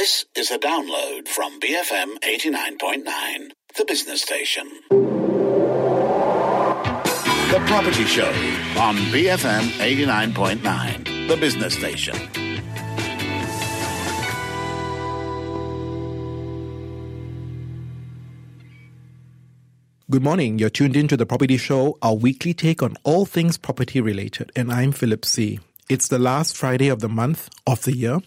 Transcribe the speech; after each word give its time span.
This 0.00 0.24
is 0.34 0.50
a 0.50 0.58
download 0.58 1.28
from 1.28 1.60
BFM 1.60 2.20
89.9, 2.20 3.52
the 3.76 3.84
business 3.84 4.22
station. 4.22 4.66
The 7.50 7.62
Property 7.66 8.06
Show 8.06 8.30
on 8.80 8.96
BFM 9.12 9.68
89.9, 9.72 11.28
the 11.28 11.36
business 11.36 11.74
station. 11.74 12.16
Good 20.10 20.22
morning. 20.22 20.58
You're 20.58 20.70
tuned 20.70 20.96
in 20.96 21.08
to 21.08 21.18
the 21.18 21.26
Property 21.26 21.58
Show, 21.58 21.98
our 22.00 22.14
weekly 22.14 22.54
take 22.54 22.82
on 22.82 22.96
all 23.04 23.26
things 23.26 23.58
property 23.58 24.00
related, 24.00 24.50
and 24.56 24.72
I'm 24.72 24.92
Philip 24.92 25.26
See. 25.26 25.60
It's 25.90 26.06
the 26.06 26.20
last 26.20 26.56
Friday 26.56 26.86
of 26.86 27.00
the 27.00 27.08
month 27.08 27.48
of 27.66 27.82
the 27.82 27.92
year, 27.92 28.20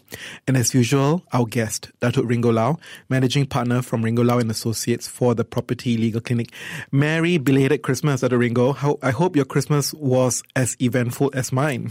and 0.46 0.54
as 0.54 0.74
usual, 0.74 1.24
our 1.32 1.46
guest, 1.46 1.90
Datuk 1.98 2.28
Ringo 2.28 2.52
Lau, 2.52 2.76
managing 3.08 3.46
partner 3.46 3.80
from 3.80 4.04
Ringo 4.04 4.22
Lau 4.22 4.38
and 4.38 4.50
Associates 4.50 5.08
for 5.08 5.34
the 5.34 5.46
Property 5.46 5.96
Legal 5.96 6.20
Clinic. 6.20 6.52
Merry 6.92 7.38
belated 7.38 7.80
Christmas, 7.80 8.20
Datuk 8.20 8.40
Ringo. 8.40 8.74
How, 8.74 8.98
I 9.00 9.12
hope 9.12 9.34
your 9.34 9.46
Christmas 9.46 9.94
was 9.94 10.42
as 10.54 10.76
eventful 10.78 11.30
as 11.32 11.52
mine. 11.52 11.90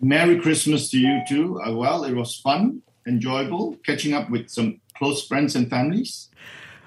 Merry 0.00 0.40
Christmas 0.40 0.90
to 0.90 0.98
you 0.98 1.22
too. 1.28 1.60
Uh, 1.60 1.70
well, 1.76 2.02
it 2.02 2.14
was 2.14 2.34
fun, 2.40 2.82
enjoyable, 3.06 3.76
catching 3.86 4.12
up 4.12 4.28
with 4.28 4.50
some 4.50 4.80
close 4.96 5.24
friends 5.24 5.54
and 5.54 5.70
families. 5.70 6.30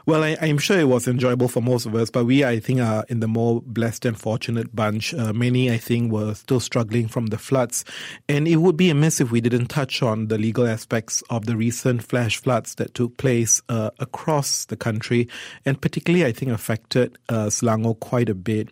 Well, 0.09 0.23
I, 0.23 0.29
am 0.41 0.57
sure 0.57 0.79
it 0.79 0.87
was 0.87 1.07
enjoyable 1.07 1.47
for 1.47 1.61
most 1.61 1.85
of 1.85 1.93
us, 1.93 2.09
but 2.09 2.25
we, 2.25 2.43
I 2.43 2.59
think, 2.59 2.81
are 2.81 3.05
in 3.09 3.19
the 3.19 3.27
more 3.27 3.61
blessed 3.61 4.05
and 4.05 4.19
fortunate 4.19 4.75
bunch. 4.75 5.13
Uh, 5.13 5.33
many, 5.33 5.71
I 5.71 5.77
think, 5.77 6.11
were 6.11 6.33
still 6.33 6.59
struggling 6.59 7.07
from 7.07 7.27
the 7.27 7.37
floods. 7.37 7.85
And 8.27 8.47
it 8.47 8.55
would 8.55 8.75
be 8.75 8.89
amiss 8.89 9.21
if 9.21 9.29
we 9.29 9.39
didn't 9.39 9.67
touch 9.67 10.01
on 10.01 10.29
the 10.29 10.39
legal 10.39 10.65
aspects 10.65 11.21
of 11.29 11.45
the 11.45 11.55
recent 11.55 12.01
flash 12.01 12.37
floods 12.37 12.73
that 12.75 12.95
took 12.95 13.17
place 13.17 13.61
uh, 13.69 13.91
across 13.99 14.65
the 14.65 14.75
country, 14.75 15.27
and 15.63 15.79
particularly, 15.79 16.25
I 16.25 16.31
think, 16.31 16.51
affected 16.53 17.15
uh, 17.29 17.51
quite 17.99 18.29
a 18.29 18.33
bit. 18.33 18.69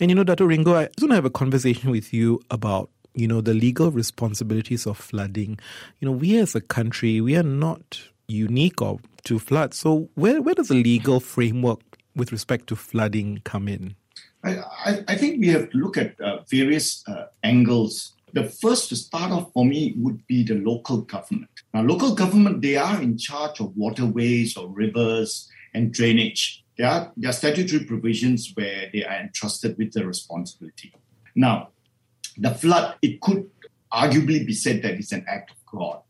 And, 0.00 0.10
you 0.10 0.16
know, 0.16 0.24
Dato 0.24 0.44
Ringo, 0.44 0.74
I 0.74 0.86
just 0.86 1.02
want 1.02 1.12
to 1.12 1.14
have 1.14 1.24
a 1.24 1.30
conversation 1.30 1.92
with 1.92 2.12
you 2.12 2.40
about 2.50 2.90
you 3.14 3.28
know 3.28 3.40
the 3.40 3.54
legal 3.54 3.90
responsibilities 3.90 4.86
of 4.86 4.96
flooding 4.96 5.58
you 5.98 6.06
know 6.06 6.12
we 6.12 6.38
as 6.38 6.54
a 6.54 6.60
country 6.60 7.20
we 7.20 7.36
are 7.36 7.42
not 7.42 8.00
unique 8.30 8.80
or 8.80 8.98
to 9.24 9.38
flood. 9.38 9.74
So 9.74 10.08
where, 10.14 10.40
where 10.40 10.54
does 10.54 10.68
the 10.68 10.74
legal 10.74 11.20
framework 11.20 11.80
with 12.14 12.32
respect 12.32 12.66
to 12.68 12.76
flooding 12.76 13.40
come 13.44 13.68
in? 13.68 13.96
I, 14.42 15.04
I 15.06 15.16
think 15.16 15.40
we 15.40 15.48
have 15.48 15.70
to 15.70 15.76
look 15.76 15.98
at 15.98 16.18
uh, 16.20 16.38
various 16.50 17.06
uh, 17.06 17.26
angles. 17.42 18.14
The 18.32 18.44
first 18.44 18.88
to 18.88 18.96
start 18.96 19.32
off 19.32 19.52
for 19.52 19.66
me 19.66 19.94
would 19.98 20.26
be 20.26 20.44
the 20.44 20.54
local 20.54 21.02
government. 21.02 21.50
Now, 21.74 21.82
local 21.82 22.14
government, 22.14 22.62
they 22.62 22.76
are 22.76 23.02
in 23.02 23.18
charge 23.18 23.60
of 23.60 23.76
waterways 23.76 24.56
or 24.56 24.68
rivers 24.68 25.48
and 25.74 25.92
drainage. 25.92 26.64
There 26.78 26.88
are, 26.88 27.12
there 27.16 27.30
are 27.30 27.34
statutory 27.34 27.84
provisions 27.84 28.52
where 28.54 28.88
they 28.92 29.04
are 29.04 29.20
entrusted 29.20 29.76
with 29.76 29.92
the 29.92 30.06
responsibility. 30.06 30.94
Now, 31.34 31.68
the 32.38 32.54
flood, 32.54 32.94
it 33.02 33.20
could 33.20 33.50
arguably 33.92 34.46
be 34.46 34.54
said 34.54 34.82
that 34.82 34.94
it's 34.94 35.12
an 35.12 35.26
act 35.28 35.50
of 35.50 35.56
God. 35.66 36.00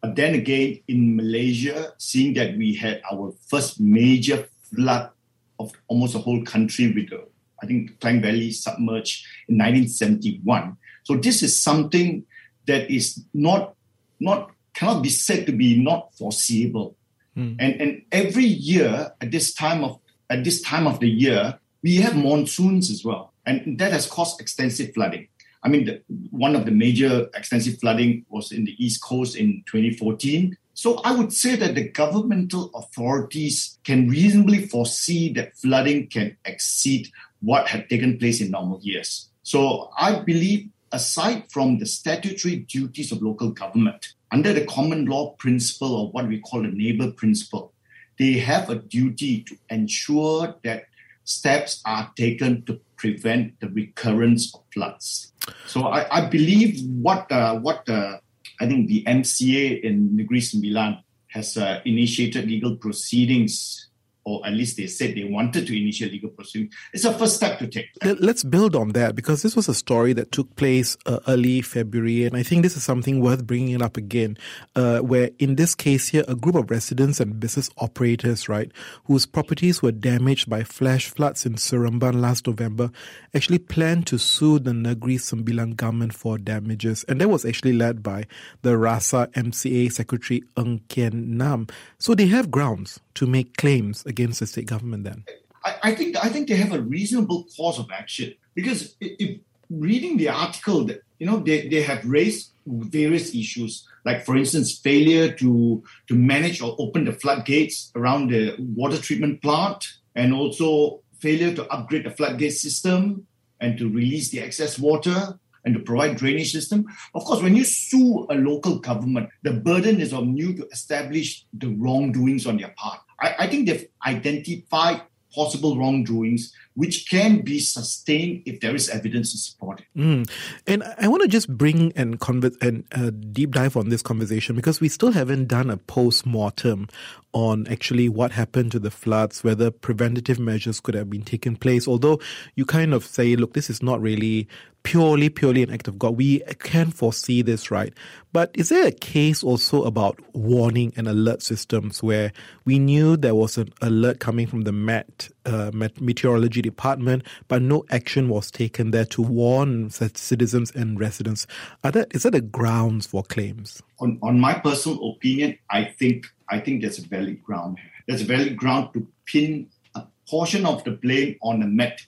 But 0.00 0.16
then 0.16 0.34
again, 0.34 0.80
in 0.88 1.16
Malaysia, 1.16 1.92
seeing 1.98 2.34
that 2.34 2.56
we 2.56 2.74
had 2.74 3.02
our 3.10 3.32
first 3.46 3.80
major 3.80 4.48
flood 4.70 5.10
of 5.58 5.72
almost 5.88 6.12
the 6.12 6.20
whole 6.20 6.44
country 6.44 6.92
with 6.92 7.10
the, 7.10 7.26
I 7.62 7.66
think, 7.66 7.98
Klang 8.00 8.22
Valley 8.22 8.52
submerged 8.52 9.26
in 9.48 9.56
1971. 9.58 10.76
So 11.02 11.16
this 11.16 11.42
is 11.42 11.60
something 11.60 12.24
that 12.66 12.90
is 12.90 13.24
not, 13.34 13.74
not 14.20 14.52
cannot 14.74 15.02
be 15.02 15.08
said 15.08 15.46
to 15.46 15.52
be 15.52 15.80
not 15.82 16.14
foreseeable. 16.14 16.96
Mm. 17.36 17.56
And, 17.58 17.80
and 17.80 18.02
every 18.12 18.44
year 18.44 19.12
at 19.20 19.30
this 19.32 19.52
time 19.54 19.82
of 19.82 19.98
at 20.30 20.44
this 20.44 20.60
time 20.60 20.86
of 20.86 21.00
the 21.00 21.08
year, 21.08 21.58
we 21.82 21.96
have 21.96 22.14
monsoons 22.16 22.90
as 22.90 23.04
well. 23.04 23.32
And 23.46 23.78
that 23.78 23.92
has 23.92 24.06
caused 24.06 24.40
extensive 24.40 24.92
flooding. 24.92 25.28
I 25.62 25.68
mean, 25.68 25.86
the, 25.86 26.02
one 26.30 26.54
of 26.54 26.64
the 26.64 26.70
major 26.70 27.28
extensive 27.34 27.78
flooding 27.80 28.24
was 28.28 28.52
in 28.52 28.64
the 28.64 28.76
East 28.84 29.02
Coast 29.02 29.36
in 29.36 29.64
2014. 29.66 30.56
So 30.74 31.00
I 31.04 31.12
would 31.12 31.32
say 31.32 31.56
that 31.56 31.74
the 31.74 31.88
governmental 31.88 32.70
authorities 32.74 33.78
can 33.82 34.08
reasonably 34.08 34.66
foresee 34.66 35.32
that 35.32 35.56
flooding 35.56 36.06
can 36.06 36.36
exceed 36.44 37.08
what 37.40 37.66
had 37.66 37.88
taken 37.88 38.18
place 38.18 38.40
in 38.40 38.52
normal 38.52 38.80
years. 38.82 39.30
So 39.42 39.90
I 39.98 40.20
believe, 40.20 40.68
aside 40.92 41.50
from 41.50 41.78
the 41.78 41.86
statutory 41.86 42.56
duties 42.56 43.10
of 43.10 43.22
local 43.22 43.50
government, 43.50 44.14
under 44.30 44.52
the 44.52 44.66
common 44.66 45.06
law 45.06 45.32
principle 45.32 45.96
or 45.96 46.10
what 46.12 46.28
we 46.28 46.40
call 46.40 46.62
the 46.62 46.68
neighbor 46.68 47.10
principle, 47.10 47.72
they 48.18 48.32
have 48.34 48.68
a 48.68 48.76
duty 48.76 49.42
to 49.44 49.56
ensure 49.70 50.54
that 50.64 50.84
steps 51.28 51.82
are 51.84 52.10
taken 52.16 52.64
to 52.64 52.80
prevent 52.96 53.60
the 53.60 53.68
recurrence 53.68 54.48
of 54.54 54.64
floods. 54.72 55.32
So 55.66 55.86
I, 55.86 56.08
I 56.08 56.20
believe 56.26 56.80
what 57.04 57.30
uh, 57.30 57.60
what 57.60 57.88
uh, 57.88 58.18
I 58.60 58.66
think 58.66 58.88
the 58.88 59.04
MCA 59.04 59.84
in 59.84 60.16
Negeri 60.16 60.40
Sembilan 60.40 61.04
has 61.28 61.56
uh, 61.56 61.80
initiated 61.84 62.48
legal 62.48 62.76
proceedings 62.76 63.87
or 64.28 64.46
at 64.46 64.52
least 64.52 64.76
they 64.76 64.86
said 64.86 65.14
they 65.14 65.24
wanted 65.24 65.66
to 65.66 65.80
initiate 65.80 66.12
legal 66.12 66.28
proceedings, 66.28 66.74
it's 66.92 67.04
a 67.04 67.12
first 67.14 67.36
step 67.36 67.58
to 67.58 67.66
take. 67.66 67.86
Let's 68.04 68.44
build 68.44 68.76
on 68.76 68.90
that 68.90 69.16
because 69.16 69.42
this 69.42 69.56
was 69.56 69.68
a 69.68 69.74
story 69.74 70.12
that 70.12 70.32
took 70.32 70.54
place 70.56 70.98
uh, 71.06 71.20
early 71.26 71.62
February, 71.62 72.26
and 72.26 72.36
I 72.36 72.42
think 72.42 72.62
this 72.62 72.76
is 72.76 72.84
something 72.84 73.20
worth 73.20 73.46
bringing 73.46 73.74
it 73.74 73.80
up 73.80 73.96
again. 73.96 74.36
Uh, 74.76 74.98
where 74.98 75.30
in 75.38 75.56
this 75.56 75.74
case 75.74 76.08
here, 76.08 76.24
a 76.28 76.34
group 76.34 76.54
of 76.56 76.70
residents 76.70 77.20
and 77.20 77.40
business 77.40 77.70
operators, 77.78 78.48
right, 78.48 78.70
whose 79.04 79.24
properties 79.24 79.80
were 79.80 79.92
damaged 79.92 80.50
by 80.50 80.62
flash 80.62 81.08
floods 81.08 81.46
in 81.46 81.54
Seremban 81.54 82.20
last 82.20 82.46
November, 82.46 82.90
actually 83.34 83.58
planned 83.58 84.06
to 84.08 84.18
sue 84.18 84.58
the 84.58 84.72
Negeri 84.72 85.16
Sembilan 85.16 85.76
government 85.76 86.12
for 86.12 86.36
damages, 86.36 87.04
and 87.08 87.20
that 87.20 87.30
was 87.30 87.46
actually 87.46 87.72
led 87.72 88.02
by 88.02 88.26
the 88.60 88.76
Rasa 88.76 89.28
MCA 89.34 89.90
Secretary 89.90 90.42
Ng 90.58 90.80
Kian 90.88 91.28
Nam. 91.28 91.66
So 91.98 92.14
they 92.14 92.26
have 92.26 92.50
grounds 92.50 93.00
to 93.18 93.26
make 93.26 93.56
claims 93.56 94.06
against 94.06 94.38
the 94.38 94.46
state 94.46 94.66
government 94.66 95.02
then? 95.02 95.24
I, 95.64 95.74
I 95.82 95.94
think 95.94 96.16
I 96.24 96.28
think 96.28 96.48
they 96.48 96.54
have 96.54 96.72
a 96.72 96.80
reasonable 96.80 97.46
cause 97.56 97.78
of 97.78 97.90
action 97.90 98.34
because 98.54 98.94
if, 99.00 99.40
reading 99.68 100.16
the 100.16 100.28
article, 100.28 100.84
that 100.84 101.02
you 101.18 101.26
know 101.26 101.40
they, 101.40 101.68
they 101.68 101.82
have 101.82 102.04
raised 102.04 102.52
various 102.66 103.34
issues 103.34 103.88
like 104.04 104.24
for 104.24 104.36
instance 104.36 104.78
failure 104.78 105.32
to 105.32 105.82
to 106.06 106.14
manage 106.14 106.60
or 106.60 106.76
open 106.78 107.06
the 107.06 107.12
floodgates 107.12 107.90
around 107.96 108.30
the 108.30 108.54
water 108.76 108.98
treatment 108.98 109.40
plant 109.40 109.86
and 110.14 110.34
also 110.34 111.00
failure 111.18 111.54
to 111.54 111.66
upgrade 111.72 112.04
the 112.04 112.10
floodgate 112.10 112.52
system 112.52 113.26
and 113.60 113.78
to 113.78 113.88
release 113.88 114.30
the 114.30 114.40
excess 114.40 114.78
water 114.78 115.38
and 115.64 115.74
to 115.74 115.80
provide 115.80 116.16
drainage 116.16 116.52
system. 116.52 116.86
Of 117.14 117.24
course, 117.24 117.42
when 117.42 117.56
you 117.56 117.64
sue 117.64 118.26
a 118.30 118.34
local 118.34 118.78
government, 118.78 119.30
the 119.42 119.52
burden 119.52 120.00
is 120.00 120.12
on 120.12 120.36
you 120.36 120.54
to 120.54 120.68
establish 120.68 121.44
the 121.52 121.68
wrongdoings 121.68 122.46
on 122.46 122.58
their 122.58 122.72
part. 122.76 123.00
I, 123.20 123.34
I 123.40 123.46
think 123.46 123.68
they've 123.68 123.88
identified 124.06 125.02
possible 125.34 125.76
wrongdoings 125.76 126.52
which 126.78 127.10
can 127.10 127.40
be 127.40 127.58
sustained 127.58 128.40
if 128.46 128.60
there 128.60 128.72
is 128.72 128.88
evidence 128.88 129.32
to 129.32 129.38
support 129.38 129.80
it. 129.80 129.86
Mm. 129.96 130.30
And 130.68 130.84
I 130.96 131.08
want 131.08 131.22
to 131.22 131.28
just 131.28 131.48
bring 131.58 131.92
and 131.96 132.20
convert 132.20 132.54
and 132.62 132.84
uh, 132.92 133.10
deep 133.10 133.50
dive 133.50 133.76
on 133.76 133.88
this 133.88 134.00
conversation 134.00 134.54
because 134.54 134.80
we 134.80 134.88
still 134.88 135.10
haven't 135.10 135.48
done 135.48 135.70
a 135.70 135.76
post 135.76 136.24
mortem 136.24 136.86
on 137.32 137.66
actually 137.66 138.08
what 138.08 138.30
happened 138.30 138.70
to 138.72 138.78
the 138.78 138.92
floods, 138.92 139.42
whether 139.42 139.72
preventative 139.72 140.38
measures 140.38 140.78
could 140.78 140.94
have 140.94 141.10
been 141.10 141.24
taken 141.24 141.56
place. 141.56 141.88
Although 141.88 142.20
you 142.54 142.64
kind 142.64 142.94
of 142.94 143.04
say, 143.04 143.34
look, 143.34 143.54
this 143.54 143.68
is 143.68 143.82
not 143.82 144.00
really 144.00 144.46
purely, 144.88 145.28
purely 145.28 145.62
an 145.62 145.70
act 145.70 145.86
of 145.86 145.98
God. 145.98 146.16
We 146.16 146.40
can 146.60 146.90
foresee 146.90 147.42
this, 147.42 147.70
right? 147.70 147.92
But 148.32 148.50
is 148.54 148.70
there 148.70 148.86
a 148.86 148.90
case 148.90 149.44
also 149.44 149.84
about 149.84 150.18
warning 150.34 150.94
and 150.96 151.06
alert 151.06 151.42
systems 151.42 152.02
where 152.02 152.32
we 152.64 152.78
knew 152.78 153.18
there 153.18 153.34
was 153.34 153.58
an 153.58 153.70
alert 153.82 154.18
coming 154.18 154.46
from 154.46 154.62
the 154.62 154.72
Met, 154.72 155.28
uh, 155.44 155.70
Met 155.74 156.00
Meteorology 156.00 156.62
Department, 156.62 157.22
but 157.48 157.60
no 157.60 157.84
action 157.90 158.30
was 158.30 158.50
taken 158.50 158.90
there 158.90 159.04
to 159.04 159.20
warn 159.20 159.90
citizens 159.90 160.70
and 160.70 160.98
residents? 160.98 161.46
Are 161.84 161.90
that, 161.90 162.08
is 162.14 162.22
that 162.22 162.34
a 162.34 162.40
grounds 162.40 163.06
for 163.06 163.22
claims? 163.22 163.82
On, 164.00 164.18
on 164.22 164.40
my 164.40 164.54
personal 164.54 165.10
opinion, 165.10 165.58
I 165.70 165.84
think 165.84 166.28
I 166.48 166.60
think 166.60 166.80
there's 166.80 166.98
a 166.98 167.06
valid 167.06 167.42
ground. 167.42 167.76
There's 168.06 168.22
a 168.22 168.24
valid 168.24 168.56
ground 168.56 168.94
to 168.94 169.06
pin 169.26 169.68
a 169.94 170.04
portion 170.30 170.64
of 170.64 170.82
the 170.84 170.92
blame 170.92 171.36
on 171.42 171.60
the 171.60 171.66
Met. 171.66 172.00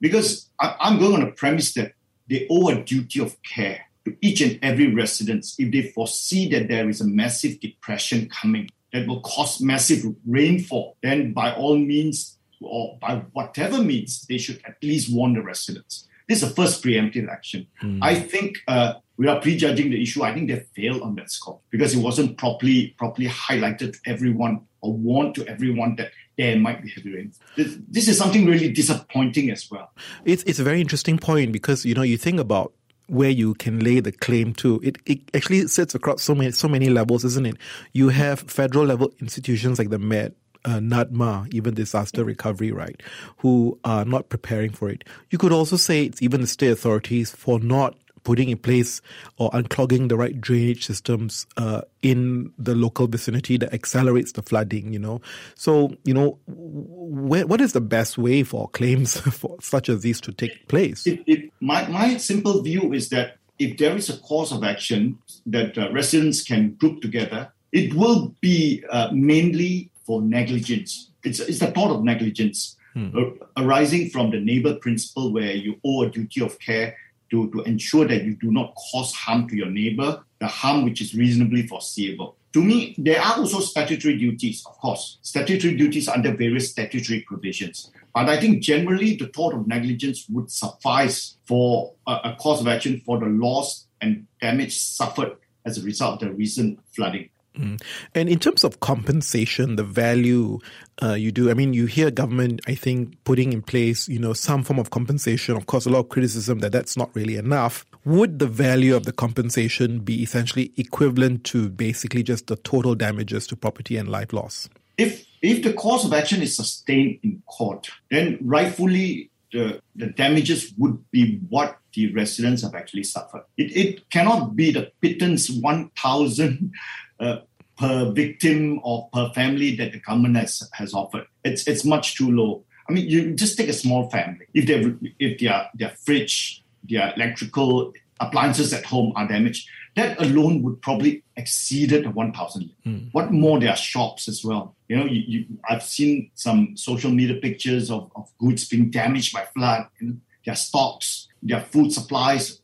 Because 0.00 0.48
I, 0.60 0.76
I'm 0.78 1.00
going 1.00 1.14
on 1.14 1.22
a 1.22 1.32
premise 1.32 1.74
that 1.74 1.94
they 2.28 2.46
owe 2.50 2.68
a 2.68 2.82
duty 2.82 3.20
of 3.20 3.36
care 3.42 3.86
to 4.04 4.16
each 4.20 4.40
and 4.40 4.58
every 4.62 4.94
resident 4.94 5.46
if 5.58 5.72
they 5.72 5.82
foresee 5.82 6.48
that 6.50 6.68
there 6.68 6.88
is 6.88 7.00
a 7.00 7.06
massive 7.06 7.60
depression 7.60 8.28
coming 8.28 8.68
that 8.92 9.06
will 9.06 9.20
cause 9.20 9.60
massive 9.60 10.04
rainfall, 10.26 10.96
then 11.02 11.32
by 11.32 11.52
all 11.54 11.76
means, 11.76 12.38
or 12.60 12.96
by 13.00 13.16
whatever 13.32 13.82
means, 13.82 14.26
they 14.28 14.38
should 14.38 14.60
at 14.64 14.76
least 14.82 15.14
warn 15.14 15.34
the 15.34 15.42
residents. 15.42 16.08
This 16.26 16.42
is 16.42 16.48
the 16.48 16.54
first 16.54 16.82
preemptive 16.82 17.28
action. 17.28 17.66
Mm. 17.82 18.00
I 18.02 18.14
think 18.14 18.58
uh, 18.66 18.94
without 19.16 19.42
prejudging 19.42 19.90
the 19.90 20.02
issue, 20.02 20.22
I 20.22 20.34
think 20.34 20.48
they 20.48 20.60
failed 20.74 21.02
on 21.02 21.14
that 21.16 21.30
score 21.30 21.60
because 21.70 21.94
it 21.94 21.98
wasn't 21.98 22.38
properly 22.38 22.94
properly 22.98 23.28
highlighted 23.28 23.94
to 23.94 23.98
everyone 24.06 24.62
or 24.80 24.92
warned 24.92 25.34
to 25.36 25.46
everyone 25.46 25.96
that 25.96 26.10
there 26.38 26.56
might 26.58 26.80
be 26.82 26.88
heavy 26.88 27.12
rain. 27.12 27.32
This, 27.56 27.76
this 27.88 28.08
is 28.08 28.16
something 28.16 28.46
really 28.46 28.72
disappointing 28.72 29.50
as 29.50 29.70
well. 29.70 29.90
It's 30.24 30.44
it's 30.44 30.60
a 30.60 30.64
very 30.64 30.80
interesting 30.80 31.18
point 31.18 31.52
because 31.52 31.84
you 31.84 31.94
know 31.94 32.02
you 32.02 32.16
think 32.16 32.40
about 32.40 32.72
where 33.08 33.30
you 33.30 33.54
can 33.54 33.80
lay 33.80 34.00
the 34.00 34.12
claim 34.12 34.54
to. 34.54 34.80
It, 34.82 34.98
it 35.04 35.20
actually 35.34 35.66
sits 35.66 35.94
across 35.94 36.22
so 36.22 36.34
many 36.34 36.52
so 36.52 36.68
many 36.68 36.88
levels, 36.88 37.24
isn't 37.24 37.44
it? 37.44 37.56
You 37.92 38.08
have 38.10 38.40
federal 38.40 38.86
level 38.86 39.12
institutions 39.20 39.78
like 39.78 39.90
the 39.90 39.98
Met, 39.98 40.34
uh, 40.64 40.78
NADMA, 40.78 41.52
even 41.52 41.74
disaster 41.74 42.24
recovery, 42.24 42.70
right, 42.70 43.02
who 43.38 43.78
are 43.84 44.04
not 44.04 44.28
preparing 44.28 44.70
for 44.70 44.88
it. 44.88 45.04
You 45.30 45.38
could 45.38 45.52
also 45.52 45.76
say 45.76 46.04
it's 46.04 46.22
even 46.22 46.40
the 46.40 46.46
state 46.46 46.70
authorities 46.70 47.32
for 47.32 47.58
not 47.58 47.96
putting 48.28 48.50
in 48.50 48.58
place 48.58 49.00
or 49.38 49.48
unclogging 49.52 50.10
the 50.10 50.16
right 50.18 50.38
drainage 50.38 50.84
systems 50.84 51.46
uh, 51.56 51.80
in 52.02 52.52
the 52.58 52.74
local 52.74 53.06
vicinity 53.06 53.56
that 53.56 53.72
accelerates 53.72 54.32
the 54.32 54.42
flooding. 54.42 54.92
You 54.92 54.98
know, 54.98 55.22
so 55.54 55.96
you 56.04 56.12
know, 56.12 56.32
wh- 56.44 57.48
what 57.48 57.62
is 57.62 57.72
the 57.72 57.80
best 57.80 58.18
way 58.18 58.42
for 58.42 58.68
claims 58.68 59.18
for 59.40 59.56
such 59.62 59.88
as 59.88 60.02
these 60.02 60.20
to 60.20 60.32
take 60.32 60.68
place? 60.68 61.06
It, 61.06 61.22
it, 61.26 61.50
my 61.60 61.88
my 61.88 62.18
simple 62.18 62.60
view 62.60 62.92
is 62.92 63.08
that 63.08 63.38
if 63.58 63.78
there 63.78 63.96
is 63.96 64.10
a 64.10 64.18
course 64.18 64.52
of 64.52 64.62
action 64.62 65.18
that 65.46 65.78
uh, 65.78 65.90
residents 65.90 66.42
can 66.44 66.74
group 66.74 67.00
together, 67.00 67.50
it 67.72 67.94
will 67.94 68.34
be 68.42 68.84
uh, 68.90 69.08
mainly 69.10 69.90
for 70.04 70.20
negligence. 70.20 71.10
It's, 71.24 71.40
it's 71.40 71.60
the 71.60 71.70
tort 71.72 71.92
of 71.92 72.04
negligence 72.04 72.76
hmm. 72.92 73.08
arising 73.56 74.10
from 74.10 74.30
the 74.30 74.38
neighbor 74.38 74.74
principle 74.76 75.32
where 75.32 75.52
you 75.52 75.80
owe 75.82 76.02
a 76.02 76.10
duty 76.10 76.42
of 76.42 76.58
care 76.58 76.94
to, 77.30 77.50
to 77.50 77.62
ensure 77.62 78.06
that 78.06 78.24
you 78.24 78.34
do 78.36 78.50
not 78.50 78.74
cause 78.74 79.12
harm 79.12 79.48
to 79.48 79.56
your 79.56 79.70
neighbor, 79.70 80.22
the 80.40 80.46
harm 80.46 80.84
which 80.84 81.00
is 81.00 81.14
reasonably 81.14 81.66
foreseeable. 81.66 82.36
To 82.54 82.62
me, 82.62 82.94
there 82.96 83.20
are 83.20 83.36
also 83.36 83.60
statutory 83.60 84.16
duties, 84.16 84.64
of 84.66 84.78
course, 84.78 85.18
statutory 85.22 85.76
duties 85.76 86.08
under 86.08 86.34
various 86.34 86.70
statutory 86.70 87.20
provisions. 87.20 87.90
But 88.14 88.28
I 88.28 88.40
think 88.40 88.62
generally 88.62 89.16
the 89.16 89.28
tort 89.28 89.54
of 89.54 89.66
negligence 89.66 90.26
would 90.30 90.50
suffice 90.50 91.36
for 91.46 91.92
a, 92.06 92.12
a 92.24 92.36
cause 92.40 92.60
of 92.60 92.68
action 92.68 93.02
for 93.04 93.18
the 93.18 93.26
loss 93.26 93.86
and 94.00 94.26
damage 94.40 94.78
suffered 94.78 95.36
as 95.64 95.78
a 95.78 95.82
result 95.82 96.22
of 96.22 96.28
the 96.30 96.34
recent 96.34 96.80
flooding. 96.94 97.28
Mm. 97.58 97.82
And 98.14 98.28
in 98.28 98.38
terms 98.38 98.64
of 98.64 98.80
compensation, 98.80 99.76
the 99.76 99.84
value 99.84 100.58
uh, 101.02 101.14
you 101.14 101.32
do, 101.32 101.50
I 101.50 101.54
mean, 101.54 101.74
you 101.74 101.86
hear 101.86 102.10
government, 102.10 102.60
I 102.66 102.74
think, 102.74 103.22
putting 103.24 103.52
in 103.52 103.62
place, 103.62 104.08
you 104.08 104.18
know, 104.18 104.32
some 104.32 104.64
form 104.64 104.78
of 104.78 104.90
compensation. 104.90 105.56
Of 105.56 105.66
course, 105.66 105.86
a 105.86 105.90
lot 105.90 106.00
of 106.00 106.08
criticism 106.08 106.60
that 106.60 106.72
that's 106.72 106.96
not 106.96 107.10
really 107.14 107.36
enough. 107.36 107.84
Would 108.04 108.38
the 108.38 108.46
value 108.46 108.96
of 108.96 109.04
the 109.04 109.12
compensation 109.12 110.00
be 110.00 110.22
essentially 110.22 110.72
equivalent 110.76 111.44
to 111.44 111.68
basically 111.68 112.22
just 112.22 112.46
the 112.46 112.56
total 112.56 112.94
damages 112.94 113.46
to 113.48 113.56
property 113.56 113.96
and 113.96 114.08
life 114.08 114.32
loss? 114.32 114.68
If 114.96 115.26
if 115.40 115.62
the 115.62 115.72
cause 115.72 116.04
of 116.04 116.12
action 116.12 116.42
is 116.42 116.56
sustained 116.56 117.20
in 117.22 117.42
court, 117.46 117.88
then 118.10 118.38
rightfully 118.40 119.30
the, 119.52 119.80
the 119.96 120.08
damages 120.08 120.72
would 120.76 121.10
be 121.10 121.40
what 121.48 121.78
the 121.94 122.12
residents 122.12 122.62
have 122.62 122.74
actually 122.74 123.04
suffered. 123.04 123.42
It, 123.56 123.76
it 123.76 124.10
cannot 124.10 124.56
be 124.56 124.72
the 124.72 124.92
pittance 125.00 125.50
1,000 125.50 126.72
uh, 127.20 127.36
per 127.78 128.10
victim 128.12 128.80
or 128.82 129.08
per 129.12 129.30
family 129.34 129.76
that 129.76 129.92
the 129.92 130.00
government 130.00 130.36
has, 130.36 130.68
has 130.72 130.92
offered. 130.94 131.26
It's, 131.44 131.66
it's 131.66 131.84
much 131.84 132.16
too 132.16 132.30
low. 132.30 132.64
I 132.88 132.92
mean, 132.92 133.08
you 133.08 133.34
just 133.34 133.56
take 133.56 133.68
a 133.68 133.72
small 133.72 134.10
family. 134.10 134.46
If 134.54 134.66
they 134.66 134.94
if 135.18 135.38
their 135.38 135.68
their 135.74 135.90
fridge, 135.90 136.64
their 136.88 137.12
electrical 137.16 137.92
appliances 138.18 138.72
at 138.72 138.84
home 138.84 139.12
are 139.14 139.28
damaged, 139.28 139.68
that 139.94 140.20
alone 140.20 140.62
would 140.62 140.80
probably 140.80 141.22
exceed 141.36 141.90
the 141.90 142.10
1,000. 142.10 142.70
Mm. 142.86 143.08
What 143.12 143.32
more, 143.32 143.60
there 143.60 143.70
are 143.70 143.76
shops 143.76 144.28
as 144.28 144.44
well. 144.44 144.74
You 144.88 144.96
know, 144.96 145.04
you, 145.04 145.22
you, 145.26 145.44
I've 145.68 145.82
seen 145.82 146.30
some 146.34 146.76
social 146.76 147.10
media 147.10 147.36
pictures 147.36 147.90
of, 147.90 148.10
of 148.16 148.30
goods 148.38 148.66
being 148.68 148.90
damaged 148.90 149.32
by 149.32 149.44
flood, 149.54 149.86
you 150.00 150.08
know, 150.08 150.16
their 150.44 150.56
stocks, 150.56 151.28
their 151.42 151.60
food 151.60 151.92
supplies. 151.92 152.60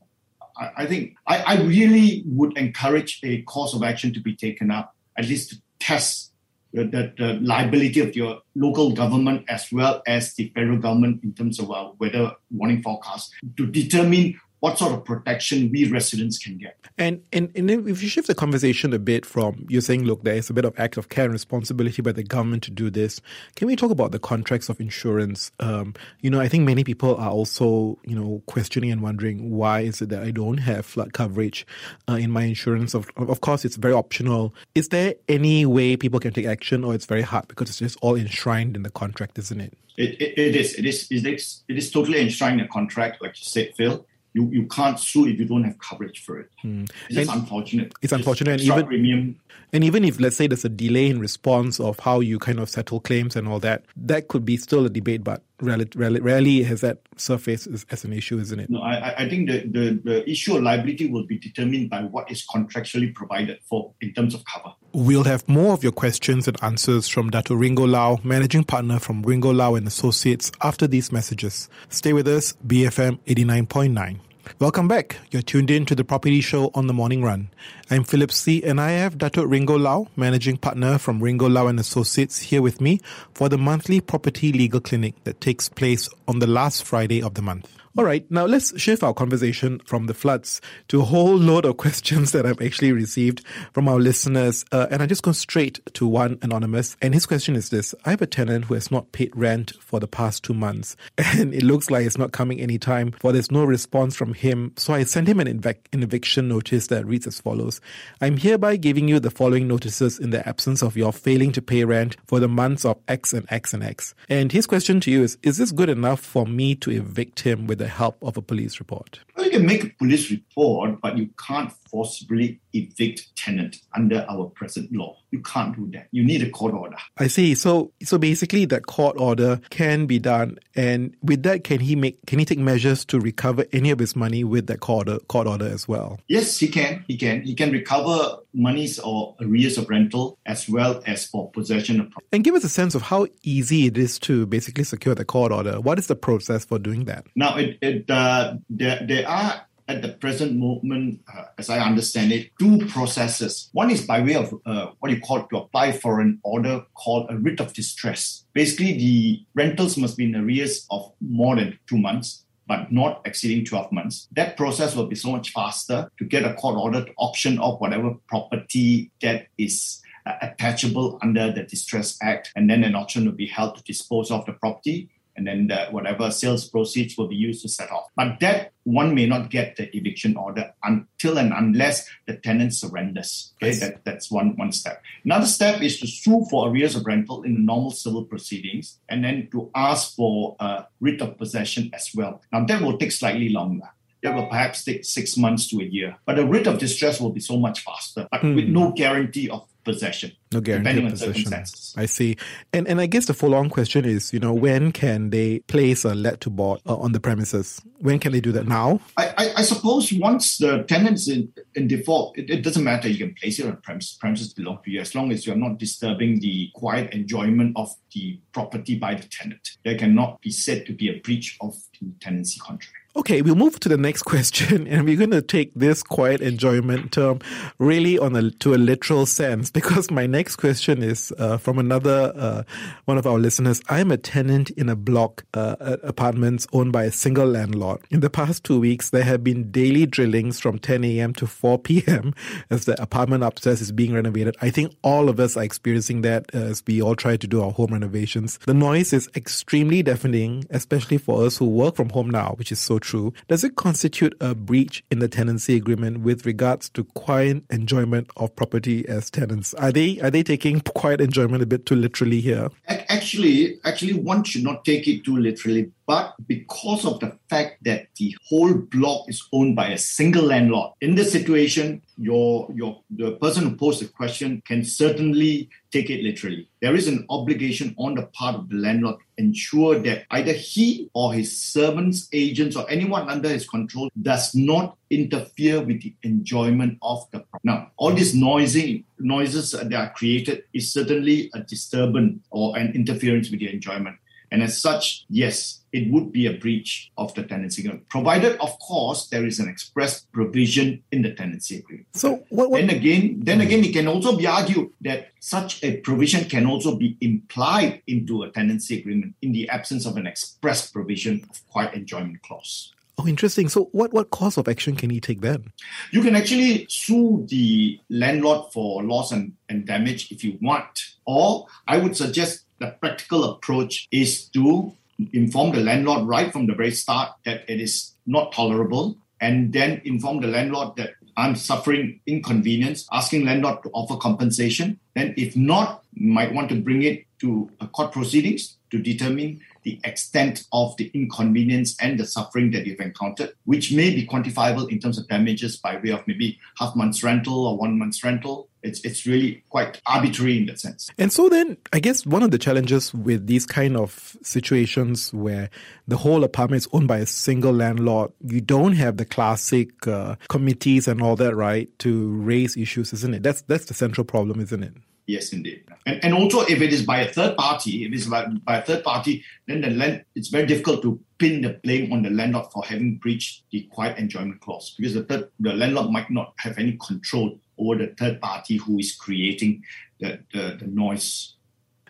I, 0.57 0.71
I 0.79 0.87
think 0.87 1.17
I, 1.27 1.39
I 1.39 1.55
really 1.63 2.23
would 2.27 2.57
encourage 2.57 3.21
a 3.23 3.43
course 3.43 3.75
of 3.75 3.83
action 3.83 4.15
to 4.15 4.21
be 4.21 4.35
taken 4.35 4.71
up, 4.71 4.94
at 5.17 5.27
least 5.27 5.51
to 5.51 5.57
test 5.79 6.33
the, 6.73 6.85
the, 6.85 7.13
the, 7.17 7.35
liability 7.35 8.01
of 8.01 8.17
your 8.17 8.41
local 8.57 8.93
government 8.93 9.45
as 9.49 9.71
well 9.71 10.03
as 10.07 10.35
the 10.35 10.51
federal 10.55 10.79
government 10.79 11.23
in 11.23 11.33
terms 11.33 11.61
of 11.61 11.71
uh, 11.71 11.91
weather 12.01 12.33
warning 12.51 12.83
forecast 12.83 13.33
to 13.57 13.67
determine 13.67 14.39
what 14.65 14.79
sort 14.79 14.95
of 14.95 15.05
protection 15.05 15.71
we 15.71 15.87
residents 15.91 16.39
can 16.39 16.57
get. 16.57 16.79
And, 16.97 17.23
and 17.35 17.53
and 17.55 17.71
if 17.71 18.03
you 18.03 18.09
shift 18.09 18.29
the 18.29 18.35
conversation 18.35 18.95
a 18.95 18.99
bit 18.99 19.27
from 19.27 19.67
you're 19.69 19.83
saying, 19.83 20.05
look, 20.05 20.25
there 20.25 20.37
is 20.37 20.49
a 20.49 20.55
bit 20.55 20.65
of 20.65 20.73
act 20.79 20.97
of 20.97 21.11
care 21.11 21.25
and 21.25 21.35
responsibility 21.35 22.01
by 22.01 22.13
the 22.13 22.23
government 22.23 22.63
to 22.63 22.71
do 22.71 22.89
this. 22.89 23.21
Can 23.57 23.69
we 23.69 23.77
talk 23.77 23.91
about 23.91 24.13
the 24.13 24.19
contracts 24.19 24.71
of 24.71 24.81
insurance? 24.81 25.53
Um, 25.61 25.93
you 26.23 26.31
know, 26.31 26.41
I 26.41 26.49
think 26.49 26.65
many 26.65 26.83
people 26.83 27.15
are 27.17 27.29
also 27.29 27.99
you 28.05 28.17
know 28.17 28.43
questioning 28.47 28.91
and 28.91 29.03
wondering 29.03 29.51
why 29.51 29.81
is 29.81 30.01
it 30.01 30.09
that 30.09 30.23
I 30.23 30.31
don't 30.31 30.57
have 30.57 30.87
flood 30.87 31.13
coverage 31.13 31.67
uh, 32.09 32.15
in 32.15 32.31
my 32.31 32.45
insurance? 32.45 32.95
Of 32.95 33.11
of 33.19 33.43
course, 33.43 33.67
it's 33.67 33.77
very 33.77 33.93
optional. 33.93 34.55
Is 34.75 34.89
there 34.89 35.15
any 35.29 35.67
way 35.67 35.99
people 35.99 36.21
can 36.21 36.33
take 36.33 36.47
action, 36.47 36.85
or 36.85 36.95
it's 36.95 37.05
very 37.05 37.21
hard 37.21 37.49
because 37.49 37.69
it's 37.69 37.81
just 37.81 37.99
all 38.01 38.17
enshrined 38.17 38.77
in 38.77 38.83
the 38.83 38.91
contract, 38.91 39.39
isn't 39.39 39.61
it? 39.61 39.75
It, 39.99 40.19
it, 40.23 40.39
it 40.39 40.57
is. 40.57 40.75
It 40.75 40.87
is. 40.87 41.07
It 41.11 41.27
is. 41.27 41.63
It 41.69 41.77
is 41.77 41.91
totally 41.91 42.23
enshrined 42.23 42.63
in 42.63 42.67
the 42.67 42.73
contract, 42.73 43.21
like 43.21 43.39
you 43.39 43.45
said, 43.45 43.75
Phil 43.77 44.07
you, 44.35 44.51
you 44.51 44.67
can't 44.67 44.99
sue 44.99 45.29
if 45.29 45.39
you 45.39 45.47
don't 45.47 45.65
have 45.65 45.79
coverage 45.79 46.25
for 46.25 46.41
it. 46.41 46.51
Hmm. 46.61 46.85
It's 47.09 47.31
unfortunate. 47.31 47.95
It's 48.03 48.13
unfortunate. 48.13 48.61
It's 48.61 48.69
and 48.69 48.79
even, 48.79 48.87
premium. 48.87 49.41
And 49.75 49.83
even 49.83 50.05
if, 50.05 50.21
let's 50.21 50.37
say, 50.37 50.47
there's 50.47 50.65
a 50.65 50.69
delay 50.69 51.09
in 51.09 51.19
response 51.19 51.81
of 51.81 51.99
how 51.99 52.21
you 52.21 52.39
kind 52.39 52.61
of 52.61 52.71
settle 52.71 53.01
claims 53.01 53.35
and 53.35 53.49
all 53.49 53.59
that, 53.59 53.85
that 53.97 54.29
could 54.29 54.45
be 54.45 54.57
still 54.57 54.87
a 54.87 54.89
debate, 54.89 55.25
but 55.25 55.43
rarely, 55.61 55.87
rarely, 55.95 56.63
has 56.63 56.81
that 56.83 57.01
surfaced 57.17 57.67
as, 57.67 57.85
as, 57.91 58.05
an 58.05 58.13
issue, 58.13 58.39
isn't 58.39 58.61
it? 58.61 58.71
No, 58.71 58.81
I, 58.81 59.25
I 59.25 59.29
think 59.29 59.51
the, 59.51 59.67
the, 59.67 60.01
the 60.05 60.31
issue 60.31 60.57
of 60.57 60.63
liability 60.63 61.11
will 61.11 61.27
be 61.27 61.41
determined 61.41 61.91
by 61.91 62.03
what 62.03 62.31
is 62.31 62.47
contractually 62.47 63.13
provided 63.13 63.59
for 63.69 63.93
in 64.01 64.15
terms 64.15 64.33
of 64.33 64.45
cover. 64.45 64.73
We'll 64.93 65.25
have 65.25 65.49
more 65.49 65.73
of 65.73 65.83
your 65.83 65.91
questions 65.91 66.47
and 66.47 66.57
answers 66.63 67.09
from 67.09 67.31
Dato 67.31 67.57
Ringo 67.57 67.85
Lau, 67.85 68.21
managing 68.23 68.63
partner 68.63 69.01
from 69.01 69.23
Ringo 69.23 69.53
Lau 69.53 69.75
and 69.75 69.89
Associates, 69.89 70.53
after 70.63 70.87
these 70.87 71.11
messages. 71.11 71.69
Stay 71.89 72.13
with 72.13 72.29
us, 72.29 72.53
BFM 72.65 73.19
89.9. 73.27 74.21
Welcome 74.59 74.89
back. 74.89 75.17
You're 75.31 75.43
tuned 75.43 75.71
in 75.71 75.87
to 75.87 75.95
the 75.95 76.05
Property 76.05 76.41
Show 76.41 76.71
on 76.75 76.87
the 76.87 76.93
Morning 76.93 77.23
Run. 77.23 77.49
I'm 77.91 78.05
Philip 78.05 78.31
See. 78.31 78.63
and 78.63 78.81
I 78.81 78.93
have 78.93 79.19
Dato 79.19 79.43
Ringo 79.43 79.77
Lau, 79.77 80.09
managing 80.17 80.59
partner 80.59 80.99
from 80.99 81.23
Ringo 81.23 81.49
Lau 81.49 81.67
and 81.67 81.81
Associates, 81.81 82.41
here 82.41 82.63
with 82.63 82.81
me 82.81 83.01
for 83.33 83.49
the 83.49 83.59
monthly 83.59 84.01
property 84.01 84.53
legal 84.53 84.81
clinic 84.81 85.15
that 85.25 85.41
takes 85.41 85.69
place 85.69 86.09
on 86.29 86.39
the 86.39 86.47
last 86.47 86.85
Friday 86.85 87.23
of 87.23 87.35
the 87.35 87.43
month. 87.43 87.69
All 87.97 88.05
right, 88.05 88.29
now 88.29 88.45
let's 88.45 88.77
shift 88.77 89.05
our 89.05 89.15
conversation 89.15 89.79
from 89.87 90.07
the 90.07 90.15
floods 90.15 90.61
to 90.89 91.01
a 91.01 91.05
whole 91.05 91.37
load 91.37 91.65
of 91.65 91.77
questions 91.85 92.33
that 92.33 92.45
I've 92.45 92.61
actually 92.61 92.91
received 92.91 93.47
from 93.73 93.87
our 93.87 94.01
listeners. 94.01 94.65
Uh, 94.73 94.89
and 94.91 95.01
I 95.01 95.07
just 95.07 95.23
go 95.23 95.31
straight 95.31 95.79
to 95.95 96.05
one 96.05 96.41
anonymous. 96.43 96.97
And 97.01 97.15
his 97.15 97.25
question 97.25 97.55
is 97.55 97.71
this 97.71 97.95
I 98.05 98.11
have 98.11 98.21
a 98.21 98.27
tenant 98.27 98.65
who 98.65 98.75
has 98.75 98.91
not 98.91 99.13
paid 99.13 99.31
rent 99.37 99.75
for 99.79 100.01
the 100.01 100.09
past 100.09 100.43
two 100.43 100.55
months, 100.55 100.97
and 101.19 101.55
it 101.55 101.63
looks 101.63 101.89
like 101.89 102.05
it's 102.05 102.19
not 102.19 102.33
coming 102.33 102.61
anytime, 102.61 103.13
for 103.13 103.31
there's 103.31 103.53
no 103.53 103.63
response 103.63 104.17
from 104.17 104.35
him. 104.35 104.73
So 104.77 104.93
I 104.93 105.05
sent 105.05 105.29
him 105.29 105.39
an, 105.39 105.47
an 105.47 106.03
eviction 106.03 106.49
notice 106.49 106.89
that 106.89 107.07
reads 107.07 107.29
as 107.29 107.41
follows 107.41 107.81
I'm 108.21 108.39
hereby 108.39 108.75
giving 108.75 109.07
you 109.07 109.21
the 109.21 109.31
following 109.31 109.69
notices 109.69 110.19
in 110.19 110.31
the 110.31 110.47
absence 110.49 110.83
of 110.83 110.97
your 110.97 111.13
failing 111.13 111.53
to 111.53 111.63
pay 111.63 111.85
rent 111.85 112.17
for 112.27 112.41
the 112.41 112.49
months 112.49 112.85
of 112.85 112.99
X 113.07 113.33
and 113.33 113.47
X 113.51 113.73
and 113.73 113.85
X. 113.85 114.17
And 114.29 114.51
his 114.51 114.67
question 114.67 114.99
to 115.03 115.13
you 115.13 115.23
is 115.23 115.39
Is 115.45 115.59
this 115.59 115.71
good 115.71 115.89
enough 115.89 116.19
for 116.19 116.45
me 116.45 116.75
to 116.75 116.91
evict 116.91 117.39
him 117.39 117.69
with 117.69 117.84
the 117.85 117.91
help 117.91 118.17
of 118.23 118.39
a 118.39 118.43
police 118.43 118.81
report? 118.81 119.21
Well, 119.37 119.45
you 119.45 119.53
can 119.53 119.67
make 119.67 119.85
a 119.85 119.91
police 119.91 120.31
report, 120.31 121.03
but 121.03 121.19
you 121.19 121.29
can't 121.47 121.71
forcibly 121.95 122.61
evict 122.73 123.37
tenant 123.37 123.77
under 123.95 124.27
our 124.29 124.47
present 124.47 124.93
law. 124.93 125.17
You 125.31 125.41
can't 125.43 125.77
do 125.77 125.89
that. 125.93 126.09
You 126.11 126.25
need 126.25 126.43
a 126.43 126.51
court 126.51 126.75
order. 126.75 126.97
I 127.19 127.29
see. 127.29 127.55
So 127.55 127.93
so 128.03 128.19
basically 128.19 128.65
that 128.65 128.87
court 128.87 129.17
order 129.17 129.61
can 129.71 130.07
be 130.07 130.19
done 130.19 130.59
and 130.75 131.17
with 131.23 131.45
that 131.45 131.63
can 131.63 131.79
he 131.79 131.95
make 131.95 132.19
can 132.27 132.41
he 132.41 132.45
take 132.45 132.59
measures 132.59 133.05
to 133.07 133.21
recover 133.21 133.65
any 133.73 133.93
of 133.93 134.01
his 134.01 134.17
money 134.17 134.43
with 134.43 134.67
that 134.67 134.81
court 134.81 135.09
order, 135.09 135.21
court 135.27 135.47
order 135.47 135.69
as 135.69 135.87
well? 135.87 136.19
Yes, 136.27 136.59
he 136.59 136.67
can. 136.67 137.05
He 137.07 137.17
can. 137.17 137.43
He 137.43 137.55
can 137.55 137.71
recover 137.71 138.39
monies 138.53 138.99
or 138.99 139.37
arrears 139.41 139.79
of 139.79 139.89
rental 139.89 140.39
as 140.47 140.69
well 140.69 141.01
as 141.07 141.27
for 141.27 141.51
possession 141.53 142.01
of 142.01 142.11
property. 142.11 142.29
And 142.33 142.43
give 142.43 142.57
us 142.57 142.65
a 142.65 142.69
sense 142.69 142.97
of 142.97 143.03
how 143.03 143.29
easy 143.45 143.87
it 143.87 143.97
is 143.97 144.19
to 144.21 144.47
basically 144.47 144.85
secure 144.85 145.15
the 145.15 145.25
court 145.25 145.53
order. 145.53 145.81
What 145.81 146.01
is 146.01 146.09
the 146.09 146.17
process 146.17 146.65
for 146.65 146.81
doing 146.81 147.05
that? 147.05 147.25
Now 147.37 147.57
it, 147.57 147.79
it 147.81 148.11
uh, 148.11 148.55
there 148.69 149.01
there 149.07 149.29
are 149.29 149.63
at 149.87 150.03
the 150.03 150.09
present 150.09 150.57
moment, 150.57 151.21
uh, 151.33 151.45
as 151.59 151.69
I 151.69 151.79
understand 151.79 152.33
it, 152.33 152.51
two 152.59 152.87
processes. 152.87 153.69
One 153.73 153.91
is 153.91 154.07
by 154.07 154.21
way 154.21 154.35
of 154.35 154.55
uh, 154.65 154.93
what 154.99 155.13
you 155.13 155.21
call 155.21 155.47
to 155.47 155.59
apply 155.59 155.93
for 155.93 156.21
an 156.21 156.41
order 156.43 156.85
called 156.95 157.27
a 157.31 157.37
writ 157.37 157.61
of 157.61 157.75
distress. 157.75 158.45
Basically, 158.55 158.93
the 158.95 159.45
rentals 159.55 159.99
must 159.99 160.17
be 160.17 160.25
in 160.25 160.37
arrears 160.37 160.87
of 160.91 161.13
more 161.21 161.57
than 161.57 161.79
two 161.87 161.99
months. 161.99 162.45
but 162.67 162.91
not 162.91 163.21
exceeding 163.27 163.63
12 163.63 163.93
months. 163.93 164.27
That 164.33 164.57
process 164.57 164.97
will 164.97 165.07
be 165.07 165.17
so 165.17 165.31
much 165.31 165.53
faster 165.53 166.09
to 166.19 166.25
get 166.25 166.45
a 166.45 166.55
court 166.55 166.77
order 166.77 167.05
to 167.05 167.13
auction 167.19 167.59
off 167.59 167.79
whatever 167.79 168.15
property 168.27 169.11
that 169.21 169.49
is 169.59 170.01
uh, 170.27 170.33
attachable 170.41 171.19
under 171.23 171.53
the 171.53 171.65
Distress 171.65 172.17
Act, 172.23 172.53
and 172.57 172.71
then 172.71 172.83
an 172.83 172.95
auction 172.95 173.27
will 173.27 173.33
be 173.33 173.47
held 173.47 173.77
to 173.77 173.83
dispose 173.83 174.31
of 174.31 174.47
the 174.47 174.55
property 174.55 175.11
and 175.37 175.47
then 175.47 175.67
the, 175.67 175.87
whatever 175.91 176.31
sales 176.31 176.69
proceeds 176.69 177.17
will 177.17 177.29
be 177.29 177.37
used 177.37 177.63
to 177.63 177.69
set 177.69 177.91
off. 177.91 178.09
But 178.17 178.41
that 178.41 178.73
one 178.85 179.15
may 179.15 179.27
not 179.27 179.51
get 179.51 179.77
the 179.77 179.95
eviction 179.97 180.37
order 180.37 180.73
until 180.83 181.39
and 181.39 181.53
unless 181.53 182.09
the 182.27 182.37
tenant 182.37 182.75
surrenders. 182.75 183.53
Okay, 183.57 183.69
yes. 183.69 183.81
that, 183.81 184.05
that's 184.05 184.31
one 184.31 184.57
one 184.57 184.73
step. 184.73 185.03
Another 185.25 185.47
step 185.47 185.83
is 185.83 185.99
to 186.01 186.07
sue 186.07 186.47
for 186.51 186.69
arrears 186.69 186.95
of 186.95 187.07
rental 187.07 187.43
in 187.43 187.55
the 187.55 187.61
normal 187.61 187.91
civil 187.91 188.25
proceedings, 188.25 188.99
and 189.09 189.25
then 189.25 189.49
to 189.53 189.71
ask 189.75 190.15
for 190.15 190.57
a 190.61 190.87
writ 191.01 191.21
of 191.21 191.39
possession 191.39 191.91
as 191.93 192.11
well. 192.15 192.43
Now 192.53 192.65
that 192.67 192.83
will 192.83 192.99
take 192.99 193.13
slightly 193.13 193.49
longer. 193.49 193.89
That 194.23 194.35
will 194.35 194.47
perhaps 194.47 194.85
take 194.85 195.05
six 195.05 195.37
months 195.37 195.69
to 195.69 195.81
a 195.81 195.85
year. 195.85 196.17
But 196.25 196.37
the 196.37 196.47
writ 196.47 196.67
of 196.67 196.79
distress 196.79 197.21
will 197.21 197.29
be 197.29 197.41
so 197.41 197.59
much 197.59 197.81
faster, 197.81 198.27
but 198.31 198.41
mm. 198.41 198.55
with 198.55 198.69
no 198.69 198.91
guarantee 198.93 199.51
of 199.51 199.69
possession. 199.85 200.33
No 200.53 200.61
guarantee 200.61 201.05
of 201.05 201.11
possession. 201.11 201.53
I 201.97 202.07
see. 202.07 202.37
And 202.73 202.89
and 202.89 203.01
I 203.01 203.07
guess 203.07 203.27
the 203.27 203.35
follow 203.35 203.59
on 203.59 203.71
question 203.71 204.05
is, 204.05 204.33
you 204.33 204.41
know, 204.41 204.53
when 204.53 204.93
can 204.93 205.31
they 205.31 205.61
place 205.61 206.05
a 206.05 206.15
let 206.15 206.41
to 206.43 206.51
board 206.51 206.81
uh, 206.87 206.97
on 206.97 207.13
the 207.13 207.21
premises? 207.21 207.81
When 207.99 208.19
can 208.19 208.33
they 208.33 208.41
do 208.41 208.53
that 208.53 208.67
now? 208.67 209.01
I, 209.17 209.29
I, 209.37 209.53
I 209.59 209.63
suppose 209.63 210.13
once 210.13 210.59
the 210.59 210.83
tenant's 210.85 211.29
in, 211.29 211.53
in 211.75 211.89
default, 211.89 212.37
it, 212.39 212.51
it, 212.51 212.63
doesn't 212.63 212.85
matter. 212.85 213.09
You 213.09 213.19
can 213.19 213.35
place 213.35 213.59
it 213.59 213.67
on 213.67 213.77
premises. 213.79 214.17
Premises 214.21 214.53
belong 214.53 214.81
to 214.85 214.91
you 214.91 215.01
as 215.01 215.15
long 215.15 215.33
as 215.33 215.47
you're 215.47 215.57
not 215.57 215.79
disturbing 215.79 216.41
the 216.41 216.71
quiet 216.75 217.13
enjoyment 217.13 217.73
of 217.77 217.95
the 218.13 218.39
property 218.53 218.97
by 218.97 219.15
the 219.15 219.27
tenant. 219.29 219.77
There 219.85 219.97
cannot 219.97 220.41
be 220.41 220.51
said 220.51 220.87
to 220.87 220.93
be 220.93 221.09
a 221.09 221.21
breach 221.21 221.57
of 221.61 221.75
the 222.01 222.13
tenancy 222.21 222.61
contract. 222.61 223.04
Okay, 223.17 223.43
we'll 223.43 223.55
move 223.55 223.79
to 223.79 223.89
the 223.89 223.97
next 223.97 224.23
question, 224.25 224.89
and 224.89 225.05
we're 225.05 225.17
going 225.17 225.31
to 225.31 225.41
take 225.41 225.73
this 225.75 226.03
quiet 226.03 226.41
enjoyment 226.41 227.13
term 227.13 227.39
really 227.79 228.19
on 228.19 228.35
a 228.35 228.51
to 228.51 228.75
a 228.75 228.77
literal 228.77 229.25
sense 229.25 229.71
because 229.71 230.11
my 230.11 230.27
next 230.27 230.57
question 230.57 231.01
is 231.01 231.33
uh, 231.39 231.57
from 231.57 231.79
another 231.79 232.33
uh, 232.35 232.63
one 233.05 233.17
of 233.17 233.25
our 233.25 233.39
listeners. 233.39 233.81
I'm 233.89 234.11
a 234.11 234.17
tenant 234.17 234.71
in 234.71 234.89
a 234.89 234.97
block 234.97 235.45
uh, 235.55 235.77
apartments 236.03 236.67
owned 236.73 236.91
by 236.91 237.05
a 237.05 237.13
single 237.13 237.47
landlord. 237.47 238.01
In 238.11 238.19
the 238.19 238.31
past 238.31 238.65
two 238.65 238.81
weeks, 238.81 239.11
there 239.11 239.23
have 239.23 239.45
been 239.45 239.71
daily 239.71 240.07
drillings 240.07 240.59
from 240.59 240.81
10 240.81 241.05
a.m. 241.05 241.35
to 241.35 241.47
4 241.47 241.79
p.m. 241.79 242.35
as 242.69 242.87
the 242.87 243.01
apartment 243.01 243.45
upstairs 243.45 243.81
is 243.81 243.93
being 243.93 244.15
renovated. 244.15 244.57
I 244.61 244.71
think 244.71 244.93
all 245.05 245.29
of 245.29 245.39
us 245.39 245.57
are 245.57 245.63
experiencing 245.63 246.23
that 246.23 246.53
as 246.53 246.83
we 246.85 247.01
all 247.01 247.15
try 247.15 247.37
to 247.37 247.47
do 247.47 247.63
our 247.63 247.71
home 247.71 247.93
renovations. 247.93 248.59
The 248.67 248.75
noise 248.75 249.13
is 249.13 249.31
extremely 249.37 250.03
deafening, 250.03 250.65
especially 250.71 251.19
for 251.19 251.45
us 251.45 251.57
who 251.59 251.67
work 251.67 251.95
from 251.95 252.09
home 252.09 252.29
now, 252.29 252.55
which 252.59 252.73
is 252.73 252.81
so 252.81 252.99
true, 253.05 253.33
does 253.49 253.63
it 253.63 253.77
constitute 253.77 254.35
a 254.41 254.55
breach 254.55 255.05
in 255.11 255.19
the 255.19 255.29
tenancy 255.29 255.77
agreement 255.77 256.21
with 256.21 256.47
regards 256.47 256.89
to 256.91 257.05
quiet 257.05 257.63
enjoyment 257.71 258.29
of 258.37 258.57
property 258.57 259.07
as 259.09 259.31
tenants? 259.31 259.75
Are 259.75 259.93
they 259.93 260.21
are 260.21 260.31
they 260.31 260.43
taking 260.43 260.81
quiet 260.81 261.21
enjoyment 261.21 261.63
a 261.63 261.67
bit 261.67 261.87
too 261.87 261.95
literally 261.95 262.41
here? 262.41 262.71
Actually, 262.89 263.79
actually, 263.85 264.15
one 264.15 264.43
should 264.43 264.65
not 264.65 264.85
take 264.85 265.07
it 265.07 265.25
too 265.25 265.37
literally 265.37 265.93
but 266.07 266.35
because 266.47 267.05
of 267.07 267.21
the 267.21 267.39
fact 267.49 267.83
that 267.85 268.09
the 268.17 268.35
whole 268.47 268.75
block 268.75 269.29
is 269.29 269.43
owned 269.53 269.75
by 269.75 269.89
a 269.89 269.99
single 269.99 270.45
landlord, 270.45 270.93
in 271.01 271.15
this 271.15 271.33
situation, 271.33 272.03
your 272.19 272.69
your 272.75 273.01
the 273.11 273.33
person 273.33 273.65
who 273.65 273.77
posed 273.77 274.01
the 274.01 274.09
question 274.09 274.63
can 274.67 274.85
certainly 274.85 275.69
take 275.91 276.11
it 276.11 276.23
literally. 276.23 276.69
There 276.83 276.95
is 276.95 277.09
an 277.09 277.25
obligation 277.31 277.95
on 277.99 278.15
the 278.15 278.27
part 278.27 278.57
of 278.57 278.69
the 278.69 278.77
landlord 278.77 279.17
to 279.19 279.43
ensure 279.43 279.99
that 280.01 280.25
either 280.31 280.53
he 280.53 281.09
or 281.15 281.33
his 281.33 281.57
servants, 281.59 282.29
agents, 282.33 282.77
or 282.77 282.89
anyone 282.91 283.29
under 283.29 283.49
his 283.49 283.67
control 283.69 284.11
does 284.21 284.55
not 284.55 284.97
interfere 285.11 285.81
with 285.81 286.03
the 286.03 286.15
enjoyment 286.23 286.99
of 287.03 287.31
the 287.31 287.41
property. 287.41 287.61
Now, 287.65 287.91
all 287.97 288.13
these 288.13 288.35
noisy 288.35 289.07
noises 289.19 289.71
that 289.71 289.93
are 289.93 290.11
created 290.11 290.65
is 290.75 290.93
certainly 290.93 291.51
a 291.55 291.61
disturbance 291.61 292.45
or 292.51 292.77
an 292.77 292.93
interference 292.95 293.51
with 293.51 293.61
the 293.61 293.73
enjoyment. 293.73 294.17
And 294.51 294.63
as 294.63 294.81
such, 294.81 295.25
yes, 295.29 295.81
it 295.93 296.11
would 296.13 296.33
be 296.33 296.47
a 296.47 296.53
breach 296.53 297.11
of 297.17 297.33
the 297.35 297.45
tenancy 297.45 297.83
agreement, 297.83 298.09
provided, 298.09 298.57
of 298.59 298.79
course, 298.81 299.29
there 299.29 299.47
is 299.47 299.61
an 299.61 299.69
express 299.69 300.23
provision 300.33 301.03
in 301.13 301.23
the 301.23 301.33
tenancy 301.33 301.79
agreement. 301.79 302.09
So, 302.15 302.45
what, 302.49 302.71
what, 302.71 302.81
then 302.81 302.91
again, 302.91 303.41
then 303.43 303.61
again, 303.61 303.85
it 303.85 303.93
can 303.93 304.09
also 304.09 304.37
be 304.37 304.47
argued 304.47 304.91
that 305.03 305.29
such 305.41 305.83
a 305.85 305.99
provision 305.99 306.49
can 306.49 306.67
also 306.67 306.97
be 306.97 307.17
implied 307.21 308.03
into 308.07 308.43
a 308.43 308.51
tenancy 308.51 308.99
agreement 308.99 309.35
in 309.41 309.53
the 309.53 309.69
absence 309.69 310.05
of 310.05 310.17
an 310.17 310.27
express 310.27 310.91
provision 310.91 311.47
of 311.49 311.67
quiet 311.69 311.95
enjoyment 311.95 312.43
clause. 312.43 312.93
Oh, 313.17 313.29
interesting. 313.29 313.69
So, 313.69 313.85
what, 313.93 314.13
what 314.13 314.31
course 314.31 314.57
of 314.57 314.67
action 314.67 314.97
can 314.97 315.11
he 315.11 315.21
take 315.21 315.41
then? 315.41 315.73
You 316.11 316.23
can 316.23 316.35
actually 316.35 316.87
sue 316.89 317.47
the 317.49 318.01
landlord 318.11 318.73
for 318.73 319.05
loss 319.05 319.31
and, 319.31 319.53
and 319.69 319.87
damage 319.87 320.33
if 320.33 320.43
you 320.43 320.59
want. 320.61 321.15
Or 321.25 321.67
I 321.87 321.99
would 321.99 322.17
suggest 322.17 322.64
the 322.79 322.89
practical 323.01 323.45
approach 323.45 324.09
is 324.11 324.49
to 324.49 324.93
inform 325.33 325.73
the 325.73 325.81
landlord 325.81 326.27
right 326.27 326.53
from 326.53 326.67
the 326.67 326.75
very 326.75 326.91
start 326.91 327.33
that 327.45 327.65
it 327.69 327.81
is 327.81 328.13
not 328.27 328.53
tolerable 328.53 329.17
and 329.41 329.73
then 329.73 330.01
inform 330.05 330.41
the 330.41 330.49
landlord 330.49 330.97
that 330.97 331.15
I'm 331.37 331.57
suffering 331.57 332.21
inconvenience, 332.27 333.09
asking 333.13 333.45
landlord 333.45 333.83
to 333.83 333.91
offer 333.91 334.17
compensation. 334.17 335.01
Then, 335.15 335.35
if 335.37 335.57
not, 335.57 336.05
might 336.15 336.55
want 336.55 336.69
to 336.69 336.81
bring 336.81 337.03
it 337.03 337.25
to 337.41 337.71
a 337.81 337.89
court 337.89 338.13
proceedings 338.13 338.77
to 338.91 338.99
determine 338.99 339.61
the 339.83 340.01
extent 340.05 340.65
of 340.73 340.97
the 340.97 341.11
inconvenience 341.13 341.97
and 342.01 342.19
the 342.19 342.27
suffering 342.27 342.71
that 342.71 342.87
you've 342.87 343.01
encountered, 343.01 343.53
which 343.65 343.93
may 343.93 344.15
be 344.15 344.27
quantifiable 344.27 344.91
in 344.91 344.99
terms 344.99 345.19
of 345.19 345.29
damages 345.29 345.77
by 345.77 345.97
way 345.97 346.11
of 346.11 346.27
maybe 346.27 346.59
half 346.79 346.95
month's 346.97 347.23
rental 347.23 347.67
or 347.67 347.77
one 347.77 347.99
month's 347.99 348.25
rental. 348.25 348.69
It's, 348.85 349.01
it's 349.01 349.27
really 349.27 349.65
quite 349.71 350.01
arbitrary 350.07 350.59
in 350.59 350.67
that 350.67 350.79
sense. 350.79 351.11
And 351.19 351.33
so 351.33 351.49
then, 351.49 351.77
I 351.93 352.01
guess 352.01 352.27
one 352.27 352.43
of 352.43 352.51
the 352.51 352.59
challenges 352.59 353.13
with 353.15 353.47
these 353.47 353.67
kind 353.67 353.97
of 353.97 354.37
situations 354.43 355.33
where 355.33 355.71
the 356.07 356.19
whole 356.19 356.45
apartment 356.45 356.83
is 356.83 356.89
owned 356.93 357.09
by 357.09 357.19
a 357.19 357.27
single 357.27 357.73
landlord, 357.73 358.33
you 358.47 358.61
don't 358.61 358.93
have 358.93 359.17
the 359.17 359.25
classic 359.25 360.07
uh, 360.07 360.37
committees 360.49 361.09
and 361.09 361.23
all 361.23 361.35
that, 361.37 361.57
right, 361.57 361.89
to 362.01 362.31
raise 362.37 362.77
issues, 362.77 363.13
isn't 363.13 363.35
it? 363.35 363.43
That's 363.43 363.63
that's 363.63 363.87
the 363.87 363.95
central 363.95 364.25
problem, 364.25 364.61
isn't 364.61 364.83
it? 364.83 364.93
Yes, 365.27 365.53
indeed. 365.53 365.85
And, 366.07 366.23
and 366.23 366.35
also, 366.35 366.61
if 366.61 366.83
it 366.83 366.93
is 366.93 367.03
by 367.03 367.21
a 367.21 367.33
third 367.33 367.57
party, 367.57 368.05
if 368.05 368.13
it's 368.13 368.27
by, 368.27 368.47
by 368.47 368.79
a 368.79 368.83
third 368.83 369.05
party, 369.05 369.43
then 369.67 369.81
the 369.81 369.91
land 369.91 370.25
it's 370.35 370.49
very 370.49 370.67
difficult 370.67 371.03
to 371.03 371.19
pin 371.39 371.63
the 371.63 371.81
blame 371.83 372.13
on 372.13 372.23
the 372.23 372.31
landlord 372.31 372.67
for 372.73 372.85
having 372.85 373.17
breached 373.17 373.63
the 373.71 373.89
quiet 373.91 374.19
enjoyment 374.19 374.61
clause 374.61 374.95
because 374.99 375.15
the 375.15 375.25
third, 375.25 375.49
the 375.61 375.73
landlord 375.73 376.11
might 376.11 376.31
not 376.31 376.53
have 376.59 376.79
any 376.79 376.99
control 377.05 377.59
over 377.79 377.97
the 377.97 378.15
third 378.19 378.41
party 378.41 378.77
who 378.77 378.99
is 378.99 379.15
creating 379.15 379.83
the, 380.21 380.41
the, 380.53 380.77
the 380.81 380.87
noise 380.87 381.55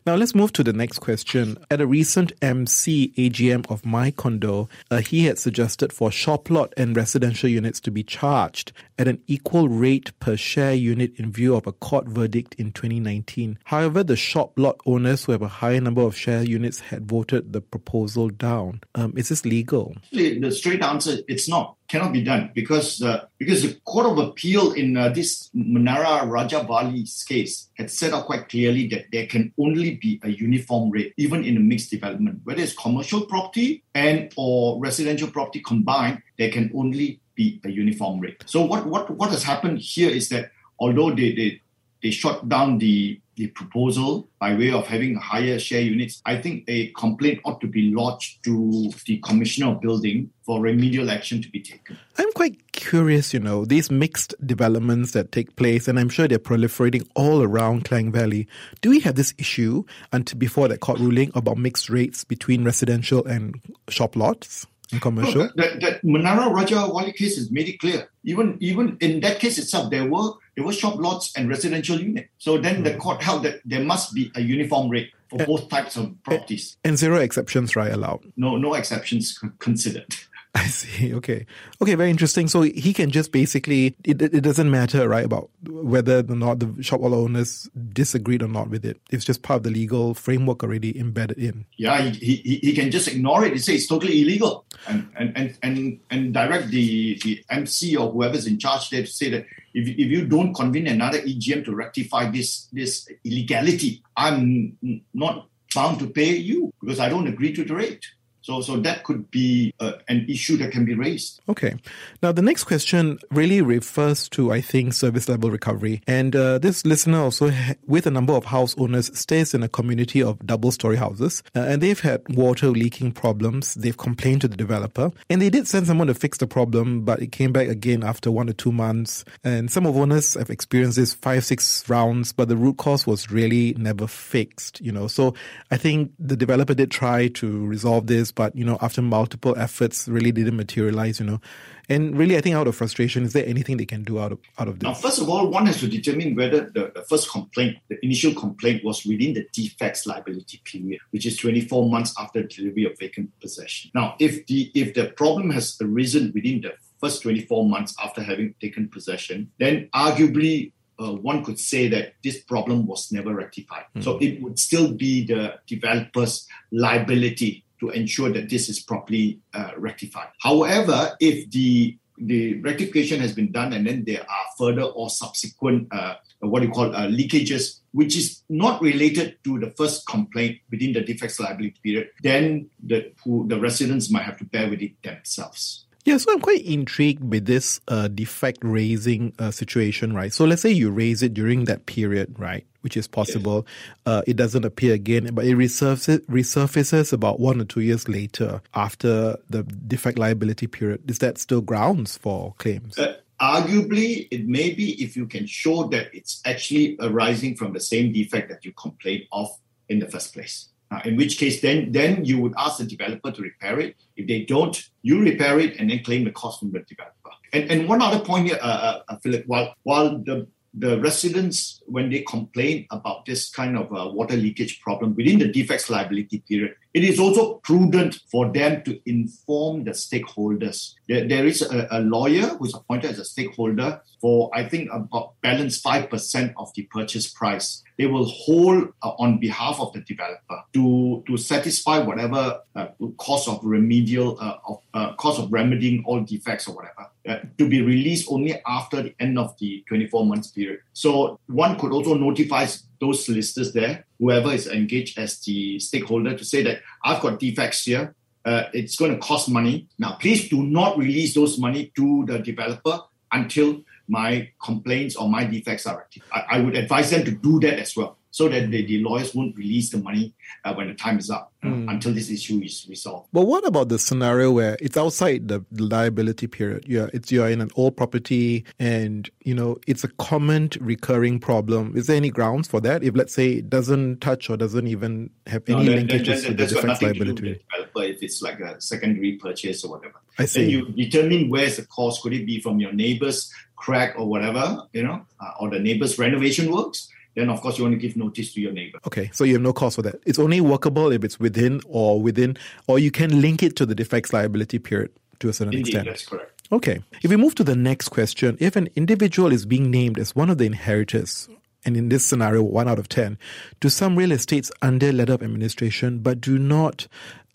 now 0.07 0.17
let's 0.17 0.35
move 0.35 0.53
to 0.53 0.63
the 0.63 0.75
next 0.75 0.99
question. 0.99 1.57
At 1.71 1.81
a 1.81 1.87
recent 1.87 2.35
MC 2.43 3.15
AGM 3.17 3.71
of 3.71 3.87
my 3.87 4.11
condo, 4.11 4.69
uh, 4.91 4.99
he 4.99 5.25
had 5.25 5.39
suggested 5.39 5.95
for 5.95 6.11
shop 6.13 6.51
lot 6.51 6.75
and 6.77 6.95
residential 6.95 7.49
units 7.49 7.81
to 7.81 7.91
be 7.91 8.03
charged 8.03 8.73
at 8.99 9.09
an 9.09 9.23
equal 9.27 9.71
rate 9.71 10.13
per 10.21 10.37
share 10.37 10.75
unit 10.75 11.15
in 11.17 11.33
view 11.33 11.57
of 11.57 11.67
a 11.67 11.73
court 11.73 12.07
verdict 12.07 12.55
in 12.59 12.71
2019. 12.73 13.59
However, 13.65 14.05
the 14.05 14.15
shop 14.15 14.59
lot 14.59 14.79
owners 14.85 15.25
who 15.25 15.33
have 15.33 15.41
a 15.41 15.49
higher 15.49 15.81
number 15.81 16.03
of 16.03 16.15
share 16.15 16.43
units 16.43 16.81
had 16.81 17.09
voted 17.09 17.55
the 17.55 17.63
proposal 17.63 18.29
down. 18.29 18.83
Um, 18.95 19.15
is 19.17 19.31
this 19.31 19.47
legal? 19.47 19.97
The 20.13 20.51
straight 20.51 20.83
answer, 20.83 21.17
it's 21.29 21.49
not 21.49 21.77
cannot 21.95 22.13
be 22.13 22.25
done 22.25 22.51
because 22.55 23.03
uh, 23.03 23.25
because 23.39 23.63
the 23.63 23.75
Court 23.85 24.07
of 24.07 24.19
Appeal 24.19 24.73
in 24.73 24.97
uh, 24.97 25.11
this 25.11 25.49
Menara 25.55 26.27
Rajawali's 26.27 27.23
case 27.23 27.69
had 27.79 27.89
set 27.89 28.13
out 28.13 28.27
quite 28.27 28.49
clearly 28.49 28.89
that 28.89 29.05
there 29.13 29.27
can 29.27 29.53
only 29.61 29.95
be 29.95 30.19
a 30.25 30.31
uniform 30.31 30.91
rate 30.91 31.15
even 31.17 31.45
in 31.45 31.57
a 31.57 31.61
mixed 31.61 31.91
development, 31.93 32.41
whether 32.43 32.61
it's 32.61 32.75
commercial 32.75 33.27
property 33.27 33.85
and 33.95 34.33
or 34.35 34.81
residential 34.81 35.31
property 35.31 35.61
combined, 35.61 36.21
there 36.37 36.51
can 36.51 36.69
only 36.75 37.21
be 37.37 37.61
a 37.63 37.71
uniform 37.71 38.19
rate. 38.19 38.43
So 38.47 38.63
what 38.63 38.87
what 38.87 39.09
what 39.11 39.31
has 39.31 39.45
happened 39.45 39.79
here 39.79 40.11
is 40.11 40.29
that 40.31 40.51
although 40.81 41.11
they 41.15 41.31
they, 41.39 41.61
they 42.03 42.11
shot 42.11 42.49
down 42.49 42.79
the 42.79 43.21
the 43.37 43.49
proposal 43.49 44.29
by 44.39 44.55
way 44.55 44.71
of 44.71 44.87
having 44.87 45.17
higher 45.17 45.59
share 45.59 45.81
units, 45.81 46.23
I 46.27 46.41
think 46.41 46.65
a 46.69 46.89
complaint 46.93 47.41
ought 47.45 47.61
to 47.61 47.67
be 47.67 47.93
lodged 47.95 48.45
to 48.45 48.91
the 49.07 49.19
Commissioner 49.19 49.73
of 49.73 49.81
Building 49.81 50.31
for 50.43 50.61
remedial 50.61 51.11
action 51.11 51.43
to 51.43 51.51
be 51.51 51.61
taken. 51.61 51.97
I'm 52.19 52.33
quite 52.33 52.73
curious, 52.73 53.33
you 53.33 53.41
know, 53.41 53.65
these 53.65 53.91
mixed 53.91 54.35
developments 54.47 55.13
that 55.13 55.33
take 55.33 55.57
place, 55.57 55.89
and 55.89 55.99
I'm 55.99 56.09
sure 56.09 56.29
they're 56.29 56.39
proliferating 56.39 57.09
all 57.15 57.43
around 57.43 57.85
Klang 57.85 58.13
Valley. 58.13 58.47
Do 58.81 58.91
we 58.91 59.01
have 59.01 59.15
this 59.15 59.35
issue 59.39 59.85
until 60.13 60.39
before 60.39 60.69
that 60.69 60.81
court 60.81 60.99
ruling 61.01 61.31
about 61.35 61.59
mixed 61.59 61.89
rates 61.89 62.25
between 62.25 62.65
residential 62.65 63.25
and 63.27 63.61
shop 63.89 64.17
lots? 64.17 64.67
and 64.93 65.01
commercial? 65.01 65.45
No, 65.45 65.51
that, 65.57 65.81
that 65.81 66.03
Menara 66.05 66.53
Rajawali 66.53 67.15
case 67.15 67.37
has 67.37 67.51
made 67.51 67.69
it 67.69 67.79
clear. 67.79 68.09
Even 68.25 68.57
even 68.61 68.97
in 69.01 69.21
that 69.21 69.41
case 69.41 69.59
itself, 69.59 69.91
there 69.91 70.09
were 70.09 70.33
there 70.57 70.65
were 70.65 70.73
shop 70.73 70.97
lots 70.97 71.37
and 71.37 71.49
residential 71.49 72.01
units. 72.01 72.29
So 72.39 72.59
then 72.59 72.81
mm. 72.81 72.85
the 72.85 72.93
hmm. 72.93 72.99
court 72.99 73.23
held 73.23 73.45
that 73.45 73.61
there 73.65 73.83
must 73.83 74.15
be 74.15 74.31
a 74.35 74.41
uniform 74.41 74.89
rate 74.89 75.11
for 75.29 75.45
both 75.45 75.69
types 75.69 75.97
of 75.97 76.15
properties. 76.23 76.77
And 76.85 76.97
zero 76.97 77.19
exceptions, 77.19 77.77
right, 77.77 77.93
allowed? 77.93 78.33
No, 78.37 78.57
no 78.57 78.75
exceptions 78.75 79.39
considered. 79.59 80.15
I 80.57 80.67
see. 80.69 81.13
Okay. 81.15 81.47
Okay. 81.83 81.97
Very 81.97 82.11
interesting. 82.11 82.47
So 82.47 82.63
he 82.63 82.93
can 82.93 83.11
just 83.11 83.33
basically, 83.33 83.97
it, 84.05 84.23
it 84.23 84.43
doesn't 84.43 84.71
matter, 84.71 85.09
right, 85.09 85.25
about 85.25 85.51
whether 85.67 86.21
or 86.21 86.37
not 86.37 86.61
the 86.61 86.81
shop 86.81 87.01
owners 87.03 87.69
disagreed 87.93 88.41
or 88.41 88.47
not 88.47 88.71
with 88.71 88.85
it. 88.85 89.01
It's 89.11 89.25
just 89.25 89.43
part 89.43 89.59
of 89.59 89.63
the 89.65 89.71
legal 89.71 90.15
framework 90.15 90.63
already 90.63 90.97
embedded 90.97 91.39
in. 91.39 91.67
Yeah, 91.77 92.01
he, 92.03 92.37
he, 92.37 92.57
he 92.59 92.73
can 92.73 92.93
just 92.93 93.09
ignore 93.09 93.45
it. 93.45 93.53
He 93.53 93.59
say 93.59 93.75
it's 93.75 93.89
totally 93.89 94.23
illegal 94.23 94.65
and, 94.87 95.09
and, 95.17 95.37
and, 95.37 95.59
and, 95.65 96.01
and 96.11 96.35
direct 96.35 96.69
the, 96.69 97.19
the 97.25 97.45
MC 97.51 97.97
or 97.97 98.13
whoever's 98.13 98.47
in 98.47 98.61
charge 98.61 98.91
there 98.91 99.03
to 99.03 99.09
say 99.09 99.31
that 99.31 99.47
if, 99.75 99.89
if 99.89 99.99
you 99.99 100.25
don't 100.25 100.55
convene 100.55 100.87
another 100.87 101.21
EGM 101.21 101.65
to 101.65 101.75
rectify 101.75 102.31
this, 102.31 102.69
this 102.73 103.09
illegality, 103.25 104.05
I'm 104.17 104.79
not 105.13 105.49
bound 105.75 105.99
to 105.99 106.09
pay 106.09 106.37
you 106.37 106.73
because 106.81 107.01
I 107.01 107.09
don't 107.09 107.27
agree 107.27 107.53
to 107.55 107.65
the 107.65 107.75
rate. 107.75 108.07
So, 108.45 108.61
so 108.61 108.77
that 108.77 109.05
could 109.05 109.31
be 109.31 109.73
uh, 109.81 109.93
an 110.07 110.27
issue 110.29 110.59
that 110.59 110.71
can 110.71 110.85
be 110.85 110.95
raised. 110.95 111.41
Okay. 111.49 111.77
Now, 112.23 112.31
the 112.31 112.43
next 112.43 112.65
question 112.65 113.19
really 113.31 113.63
refers 113.63 114.29
to, 114.31 114.53
I 114.53 114.61
think, 114.61 114.93
service 114.93 115.31
level 115.31 115.51
recovery. 115.51 116.03
And 116.07 116.37
uh, 116.37 116.59
this 116.59 116.85
listener 116.85 117.21
also, 117.21 117.51
with 117.87 118.07
a 118.07 118.11
number 118.11 118.35
of 118.35 118.45
house 118.45 118.77
owners, 118.77 119.11
stays 119.19 119.55
in 119.55 119.63
a 119.63 119.69
community 119.69 120.23
of 120.23 120.45
double 120.45 120.73
story 120.73 120.97
houses. 120.97 121.43
Uh, 121.57 121.61
and 121.61 121.83
they've 121.83 121.99
had 121.99 122.21
water 122.37 122.69
leaking 122.69 123.13
problems. 123.13 123.77
They've 123.77 123.97
complained 123.97 124.43
to 124.43 124.49
the 124.49 124.59
developer. 124.59 125.11
And 125.31 125.41
they 125.41 125.49
did 125.49 125.67
send 125.67 125.87
someone 125.87 126.09
to 126.09 126.15
fix 126.15 126.37
the 126.37 126.47
problem, 126.47 127.01
but 127.01 127.23
it 127.23 127.33
came 127.33 127.51
back 127.51 127.69
again 127.69 128.05
after 128.05 128.31
one 128.31 128.51
or 128.51 128.53
two 128.53 128.73
months. 128.73 129.25
And 129.43 129.71
some 129.71 129.87
of 129.87 129.97
owners 129.97 130.35
have 130.35 130.51
experienced 130.51 130.99
this 130.99 131.15
five, 131.15 131.47
six 131.47 131.89
rounds, 131.89 132.35
but 132.35 132.51
the 132.51 132.59
root 132.59 132.77
cause 132.77 133.07
was 133.07 133.31
really 133.31 133.73
never 133.79 134.07
fixed, 134.07 134.83
you 134.83 134.93
know. 134.93 135.07
So 135.07 135.33
I 135.71 135.79
think 135.79 136.13
the 136.19 136.37
developer 136.37 136.75
did 136.75 136.91
try 136.91 137.29
to 137.29 137.67
resolve 137.67 138.07
this 138.07 138.34
but 138.35 138.55
you 138.57 138.65
know, 138.65 138.79
after 138.81 139.03
multiple 139.03 139.55
efforts, 139.57 140.09
really 140.09 140.33
didn't 140.33 140.57
materialize. 140.57 141.21
You 141.21 141.27
know, 141.27 141.41
and 141.89 142.17
really, 142.17 142.37
I 142.37 142.41
think 142.41 142.57
out 142.57 142.67
of 142.67 142.77
frustration, 142.77 143.25
is 143.25 143.33
there 143.33 143.47
anything 143.47 143.77
they 143.77 143.87
can 143.87 144.05
do 144.05 144.19
out 144.19 144.33
of 144.33 144.39
out 144.59 144.69
of 144.69 144.79
this? 144.79 144.87
Now, 144.87 144.95
first 144.95 145.21
of 145.21 145.29
all, 145.29 145.49
one 145.49 145.67
has 145.67 145.81
to 145.81 145.89
determine 145.89 146.35
whether 146.35 146.71
the, 146.71 146.93
the 146.95 147.03
first 147.09 147.31
complaint, 147.31 147.79
the 147.89 147.99
initial 148.05 148.35
complaint, 148.35 148.85
was 148.85 149.05
within 149.05 149.35
the 149.35 149.47
defects 149.53 150.07
liability 150.07 150.61
period, 150.65 151.01
which 151.11 151.27
is 151.27 151.37
24 151.37 151.89
months 151.89 152.15
after 152.19 152.43
delivery 152.43 152.85
of 152.85 152.99
vacant 152.99 153.31
possession. 153.41 153.91
Now, 153.95 154.17
if 154.19 154.47
the 154.47 154.71
if 154.75 154.95
the 154.95 155.07
problem 155.07 155.51
has 155.51 155.77
arisen 155.81 156.33
within 156.35 156.63
the 156.63 156.73
first 157.01 157.23
24 157.23 157.69
months 157.69 157.95
after 158.03 158.23
having 158.23 158.55
taken 158.61 158.89
possession, 158.89 159.51
then 159.59 159.89
arguably 159.95 160.73
uh, 160.99 161.13
one 161.13 161.45
could 161.45 161.59
say 161.59 161.89
that 161.89 162.15
this 162.23 162.43
problem 162.43 162.87
was 162.87 163.11
never 163.11 163.35
rectified. 163.35 163.85
Mm. 163.97 164.05
So 164.05 164.19
it 164.19 164.41
would 164.43 164.59
still 164.59 164.93
be 164.93 165.27
the 165.27 165.55
developer's 165.67 166.47
liability 166.71 167.64
to 167.81 167.91
ensure 167.91 168.31
that 168.31 168.49
this 168.49 168.69
is 168.69 168.81
properly 168.81 169.41
uh, 169.53 169.73
rectified. 169.77 170.29
However, 170.41 171.17
if 171.21 171.51
the 171.51 171.97
the 172.17 172.61
rectification 172.61 173.21
has 173.21 173.33
been 173.35 173.51
done 173.51 173.73
and 173.73 173.87
then 173.87 174.05
there 174.05 174.21
are 174.21 174.45
further 174.57 174.83
or 174.83 175.11
subsequent 175.11 175.89
uh, 175.93 176.15
what 176.41 176.63
you 176.63 176.71
call 176.71 176.95
uh, 176.95 177.09
leakages 177.09 177.81
which 177.93 178.17
is 178.17 178.43
not 178.49 178.81
related 178.81 179.37
to 179.43 179.59
the 179.59 179.71
first 179.71 180.07
complaint 180.07 180.59
within 180.71 180.93
the 180.93 181.01
defects 181.01 181.41
liability 181.41 181.75
period 181.83 182.09
then 182.23 182.71
the 182.85 183.13
who, 183.25 183.47
the 183.49 183.59
residents 183.59 184.11
might 184.11 184.23
have 184.23 184.39
to 184.39 184.45
bear 184.45 184.71
with 184.71 184.81
it 184.81 184.93
themselves 185.03 185.84
yeah, 186.05 186.19
so 186.19 186.33
I'm 186.33 186.41
quite 186.41 186.63
intrigued 186.65 187.25
with 187.25 187.47
this 187.47 187.81
uh, 187.89 188.09
defect 188.09 188.59
raising 188.63 189.33
uh, 189.39 189.51
situation, 189.51 190.13
right? 190.13 190.33
So 190.33 190.45
let's 190.45 190.61
say 190.61 190.71
you 190.71 190.91
raise 190.91 191.23
it 191.23 191.33
during 191.33 191.65
that 191.65 191.87
period, 191.87 192.39
right? 192.39 192.67
Which 192.83 192.97
is 192.99 193.09
possible. 193.09 193.67
Yes. 193.67 193.97
Uh, 194.05 194.23
it 194.27 194.37
doesn't 194.37 194.67
appear 194.67 194.93
again, 194.93 195.31
but 195.33 195.47
it 195.47 195.57
resurfaces, 195.57 196.21
resurfaces 196.27 197.15
about 197.15 197.41
one 197.41 197.59
or 197.59 197.65
two 197.65 197.81
years 197.81 198.07
later 198.07 198.61
after 198.75 199.39
the 199.49 199.63
defect 199.63 200.19
liability 200.19 200.67
period. 200.67 201.11
Is 201.11 201.21
that 201.21 201.39
still 201.39 201.63
grounds 201.63 202.19
for 202.19 202.55
claims? 202.59 202.99
Uh, 202.99 203.17
arguably, 203.41 204.29
it 204.31 204.47
may 204.47 204.75
be 204.75 205.03
if 205.03 205.17
you 205.17 205.27
can 205.27 205.47
show 205.47 205.85
that 205.85 206.09
it's 206.13 206.43
actually 206.45 206.99
arising 207.01 207.57
from 207.57 207.73
the 207.73 207.81
same 207.81 208.13
defect 208.13 208.51
that 208.51 208.63
you 208.63 208.73
complained 208.73 209.25
of 209.33 209.49
in 209.89 210.01
the 210.01 210.11
first 210.11 210.35
place. 210.35 210.69
Uh, 210.91 211.01
in 211.05 211.17
which 211.17 211.39
case, 211.39 211.61
then 211.61 211.91
then 211.93 212.25
you 212.25 212.41
would 212.41 212.55
ask 212.57 212.79
the 212.79 212.85
developer 212.85 213.31
to 213.33 213.43
repair 213.43 213.81
it. 213.81 213.97
If 214.17 214.29
they 214.29 214.45
don't, 214.45 214.77
you 215.03 215.21
repair 215.21 215.59
it 215.59 215.79
and 215.79 215.91
then 215.91 216.05
claim 216.05 216.25
the 216.25 216.31
cost 216.31 216.61
from 216.61 216.73
the 216.73 216.81
developer. 216.81 217.31
And, 217.53 217.71
and 217.71 217.89
one 217.89 218.03
other 218.03 218.21
point 218.21 218.49
here, 218.49 218.59
uh, 218.61 218.67
uh, 218.67 219.03
uh 219.09 219.17
Philip, 219.17 219.45
while 219.47 219.75
while 219.83 220.19
the 220.19 220.47
the 220.77 221.01
residents, 221.01 221.83
when 221.87 222.11
they 222.11 222.21
complain 222.23 222.87
about 222.91 223.25
this 223.25 223.49
kind 223.49 223.79
of 223.79 223.87
uh, 223.93 224.11
water 224.11 224.37
leakage 224.37 224.81
problem 224.81 225.15
within 225.15 225.39
the 225.39 225.49
defects 225.49 225.89
liability 225.89 226.43
period, 226.49 226.75
it 226.95 227.03
is 227.03 227.19
also 227.19 227.55
prudent 227.55 228.21
for 228.31 228.53
them 228.53 228.83
to 228.85 229.01
inform 229.05 229.83
the 229.83 229.91
stakeholders. 229.91 230.95
there, 231.09 231.27
there 231.27 231.45
is 231.45 231.61
a, 231.61 231.89
a, 231.91 232.01
lawyer 232.01 232.47
who's 232.57 232.73
appointed 232.73 233.11
as 233.11 233.19
a 233.19 233.25
stakeholder 233.25 234.01
for, 234.21 234.49
I 234.55 234.69
think, 234.69 234.91
about 234.93 235.35
balance 235.43 235.83
5% 235.83 236.55
of 236.57 236.73
the 236.75 236.83
purchase 236.83 237.27
price. 237.27 237.83
They 237.99 238.07
will 238.07 238.27
hold 238.27 238.93
uh, 239.03 239.11
on 239.19 239.39
behalf 239.39 239.81
of 239.81 239.93
the 239.93 240.01
developer 240.03 240.63
to, 240.75 241.25
to 241.27 241.37
satisfy 241.37 241.99
whatever 241.99 242.61
uh, 242.77 242.87
cost 243.19 243.49
of 243.49 243.59
remedial, 243.65 244.39
uh, 244.41 244.59
of, 244.69 244.79
uh, 244.95 245.15
cost 245.15 245.41
of 245.41 245.53
remedying 245.53 246.05
all 246.07 246.21
defects 246.21 246.69
or 246.69 246.77
whatever 246.77 247.11
uh, 247.29 247.39
to 247.59 247.69
be 247.69 247.83
released 247.83 248.31
only 248.31 248.61
after 248.67 249.03
the 249.03 249.15
end 249.19 249.39
of 249.39 249.57
the 249.59 249.83
24 249.89 250.27
months 250.27 250.53
period. 250.53 250.81
So 250.93 251.41
one 251.47 251.79
could 251.79 251.91
also 251.91 252.15
notify 252.15 252.67
those 253.05 253.25
solicitors 253.25 253.73
there, 253.73 254.05
whoever 254.19 254.53
is 254.53 254.67
engaged 254.67 255.19
as 255.19 255.41
the 255.41 255.79
stakeholder, 255.79 256.37
to 256.37 256.45
say 256.45 256.63
that 256.63 256.81
I've 257.05 257.21
got 257.21 257.39
defects 257.39 257.85
here. 257.85 258.15
Uh, 258.45 258.65
it's 258.73 258.97
going 258.97 259.13
to 259.13 259.19
cost 259.19 259.49
money. 259.49 259.89
Now, 259.99 260.17
please 260.21 260.49
do 260.49 260.63
not 260.63 260.99
release 260.99 261.35
those 261.35 261.59
money 261.59 261.93
to 261.97 262.25
the 262.27 262.39
developer 262.39 263.01
until 263.33 263.81
my 264.09 264.51
complaints 264.63 265.17
or 265.17 265.29
my 265.29 265.45
defects 265.45 265.87
are 265.87 265.97
rectified. 265.99 266.45
I, 266.51 266.57
I 266.57 266.61
would 266.61 266.77
advise 266.77 267.11
them 267.11 267.25
to 267.25 267.31
do 267.31 267.59
that 267.61 267.79
as 267.79 267.97
well 267.97 268.19
so 268.35 268.49
that 268.49 268.69
the, 268.73 268.85
the 268.85 268.99
lawyers 269.01 269.33
won't 269.33 269.57
release 269.57 269.91
the 269.91 269.99
money 269.99 270.35
uh, 270.65 270.75
when 270.75 270.89
the 270.89 270.95
time 270.95 271.21
is 271.21 271.31
up 271.31 271.53
mm. 271.63 271.89
until 271.89 272.13
this 272.13 272.29
issue 272.29 272.61
is 272.65 272.85
resolved. 272.91 273.29
But 273.33 273.43
what 273.43 273.65
about 273.65 273.91
the 273.91 273.97
scenario 273.97 274.51
where 274.51 274.77
it's 274.81 274.97
outside 274.97 275.47
the 275.47 275.65
liability 275.71 276.49
period? 276.49 276.85
Yeah, 276.89 277.07
it's 277.15 277.31
you're 277.31 277.49
in 277.49 277.61
an 277.61 277.71
old 277.77 277.97
property 277.97 278.65
and 278.81 279.31
you 279.45 279.55
know 279.55 279.79
it's 279.87 280.03
a 280.03 280.09
common 280.09 280.71
recurring 280.81 281.39
problem. 281.39 281.97
Is 281.97 282.09
there 282.09 282.17
any 282.17 282.31
grounds 282.31 282.67
for 282.67 282.81
that? 282.81 283.05
If 283.05 283.15
let's 283.15 283.33
say 283.33 283.53
it 283.53 283.71
doesn't 283.71 284.21
touch 284.21 284.51
or 284.51 284.57
doesn't 284.57 284.89
even 284.89 285.31
have 285.47 285.63
any 285.69 285.85
no, 285.85 285.93
linkages 285.93 286.45
to 286.47 286.55
the 286.55 286.67
defects 286.67 287.03
liability? 287.03 287.63
developer 287.71 288.03
if 288.03 288.21
it's 288.21 288.43
like 288.43 288.59
a 288.59 288.81
secondary 288.81 289.37
purchase 289.37 289.85
or 289.85 289.93
whatever. 289.93 290.21
I 290.41 290.47
see. 290.47 290.63
Then 290.63 290.71
you 290.71 291.09
determine 291.09 291.51
where's 291.51 291.77
the 291.77 291.87
cost. 291.87 292.21
Could 292.23 292.33
it 292.33 292.47
be 292.47 292.61
from 292.61 292.81
your 292.81 292.93
neighbor's 292.93 293.49
crack 293.77 294.19
or 294.19 294.27
whatever, 294.27 294.83
you 294.93 295.05
know, 295.05 295.25
uh, 295.41 295.53
or 295.61 295.71
the 295.71 295.79
neighbor's 295.79 296.19
renovation 296.19 296.75
works? 296.75 297.09
Then 297.35 297.51
of 297.51 297.61
course 297.61 297.79
you 297.79 297.85
want 297.85 297.95
to 297.95 297.99
give 297.99 298.17
notice 298.17 298.53
to 298.55 298.61
your 298.61 298.73
neighbor. 298.73 298.99
Okay, 299.07 299.31
so 299.33 299.45
you 299.45 299.55
have 299.55 299.63
no 299.63 299.73
cause 299.73 299.97
for 299.97 300.03
that. 300.03 300.21
It's 300.27 300.39
only 300.39 300.61
workable 300.61 301.13
if 301.13 301.25
it's 301.25 301.39
within 301.39 301.81
or 301.87 302.21
within, 302.21 302.57
or 302.87 302.99
you 302.99 303.11
can 303.11 303.41
link 303.41 303.63
it 303.63 303.77
to 303.77 303.87
the 303.87 303.95
defects 303.95 304.33
liability 304.33 304.79
period 304.79 305.11
to 305.41 305.49
a 305.49 305.53
certain 305.53 305.75
Indeed, 305.75 305.89
extent. 305.89 306.07
That's 306.07 306.27
correct. 306.27 306.63
Okay. 306.73 307.03
If 307.23 307.31
we 307.31 307.37
move 307.37 307.55
to 307.57 307.65
the 307.65 307.77
next 307.77 308.09
question, 308.09 308.57
if 308.61 308.77
an 308.77 308.89
individual 308.97 309.53
is 309.53 309.67
being 309.67 309.91
named 309.91 310.19
as 310.19 310.35
one 310.35 310.51
of 310.51 310.59
the 310.59 310.65
inheritors, 310.65 311.49
and 311.85 311.97
in 311.97 312.09
this 312.09 312.25
scenario, 312.25 312.63
one 312.63 312.89
out 312.89 312.99
of 312.99 313.09
10, 313.09 313.39
to 313.81 313.91
some 313.91 314.17
real 314.17 314.33
estates 314.33 314.73
under 314.81 315.13
letter 315.13 315.35
of 315.35 315.43
administration, 315.43 316.21
but 316.21 316.41
do 316.41 316.59
not 316.59 317.07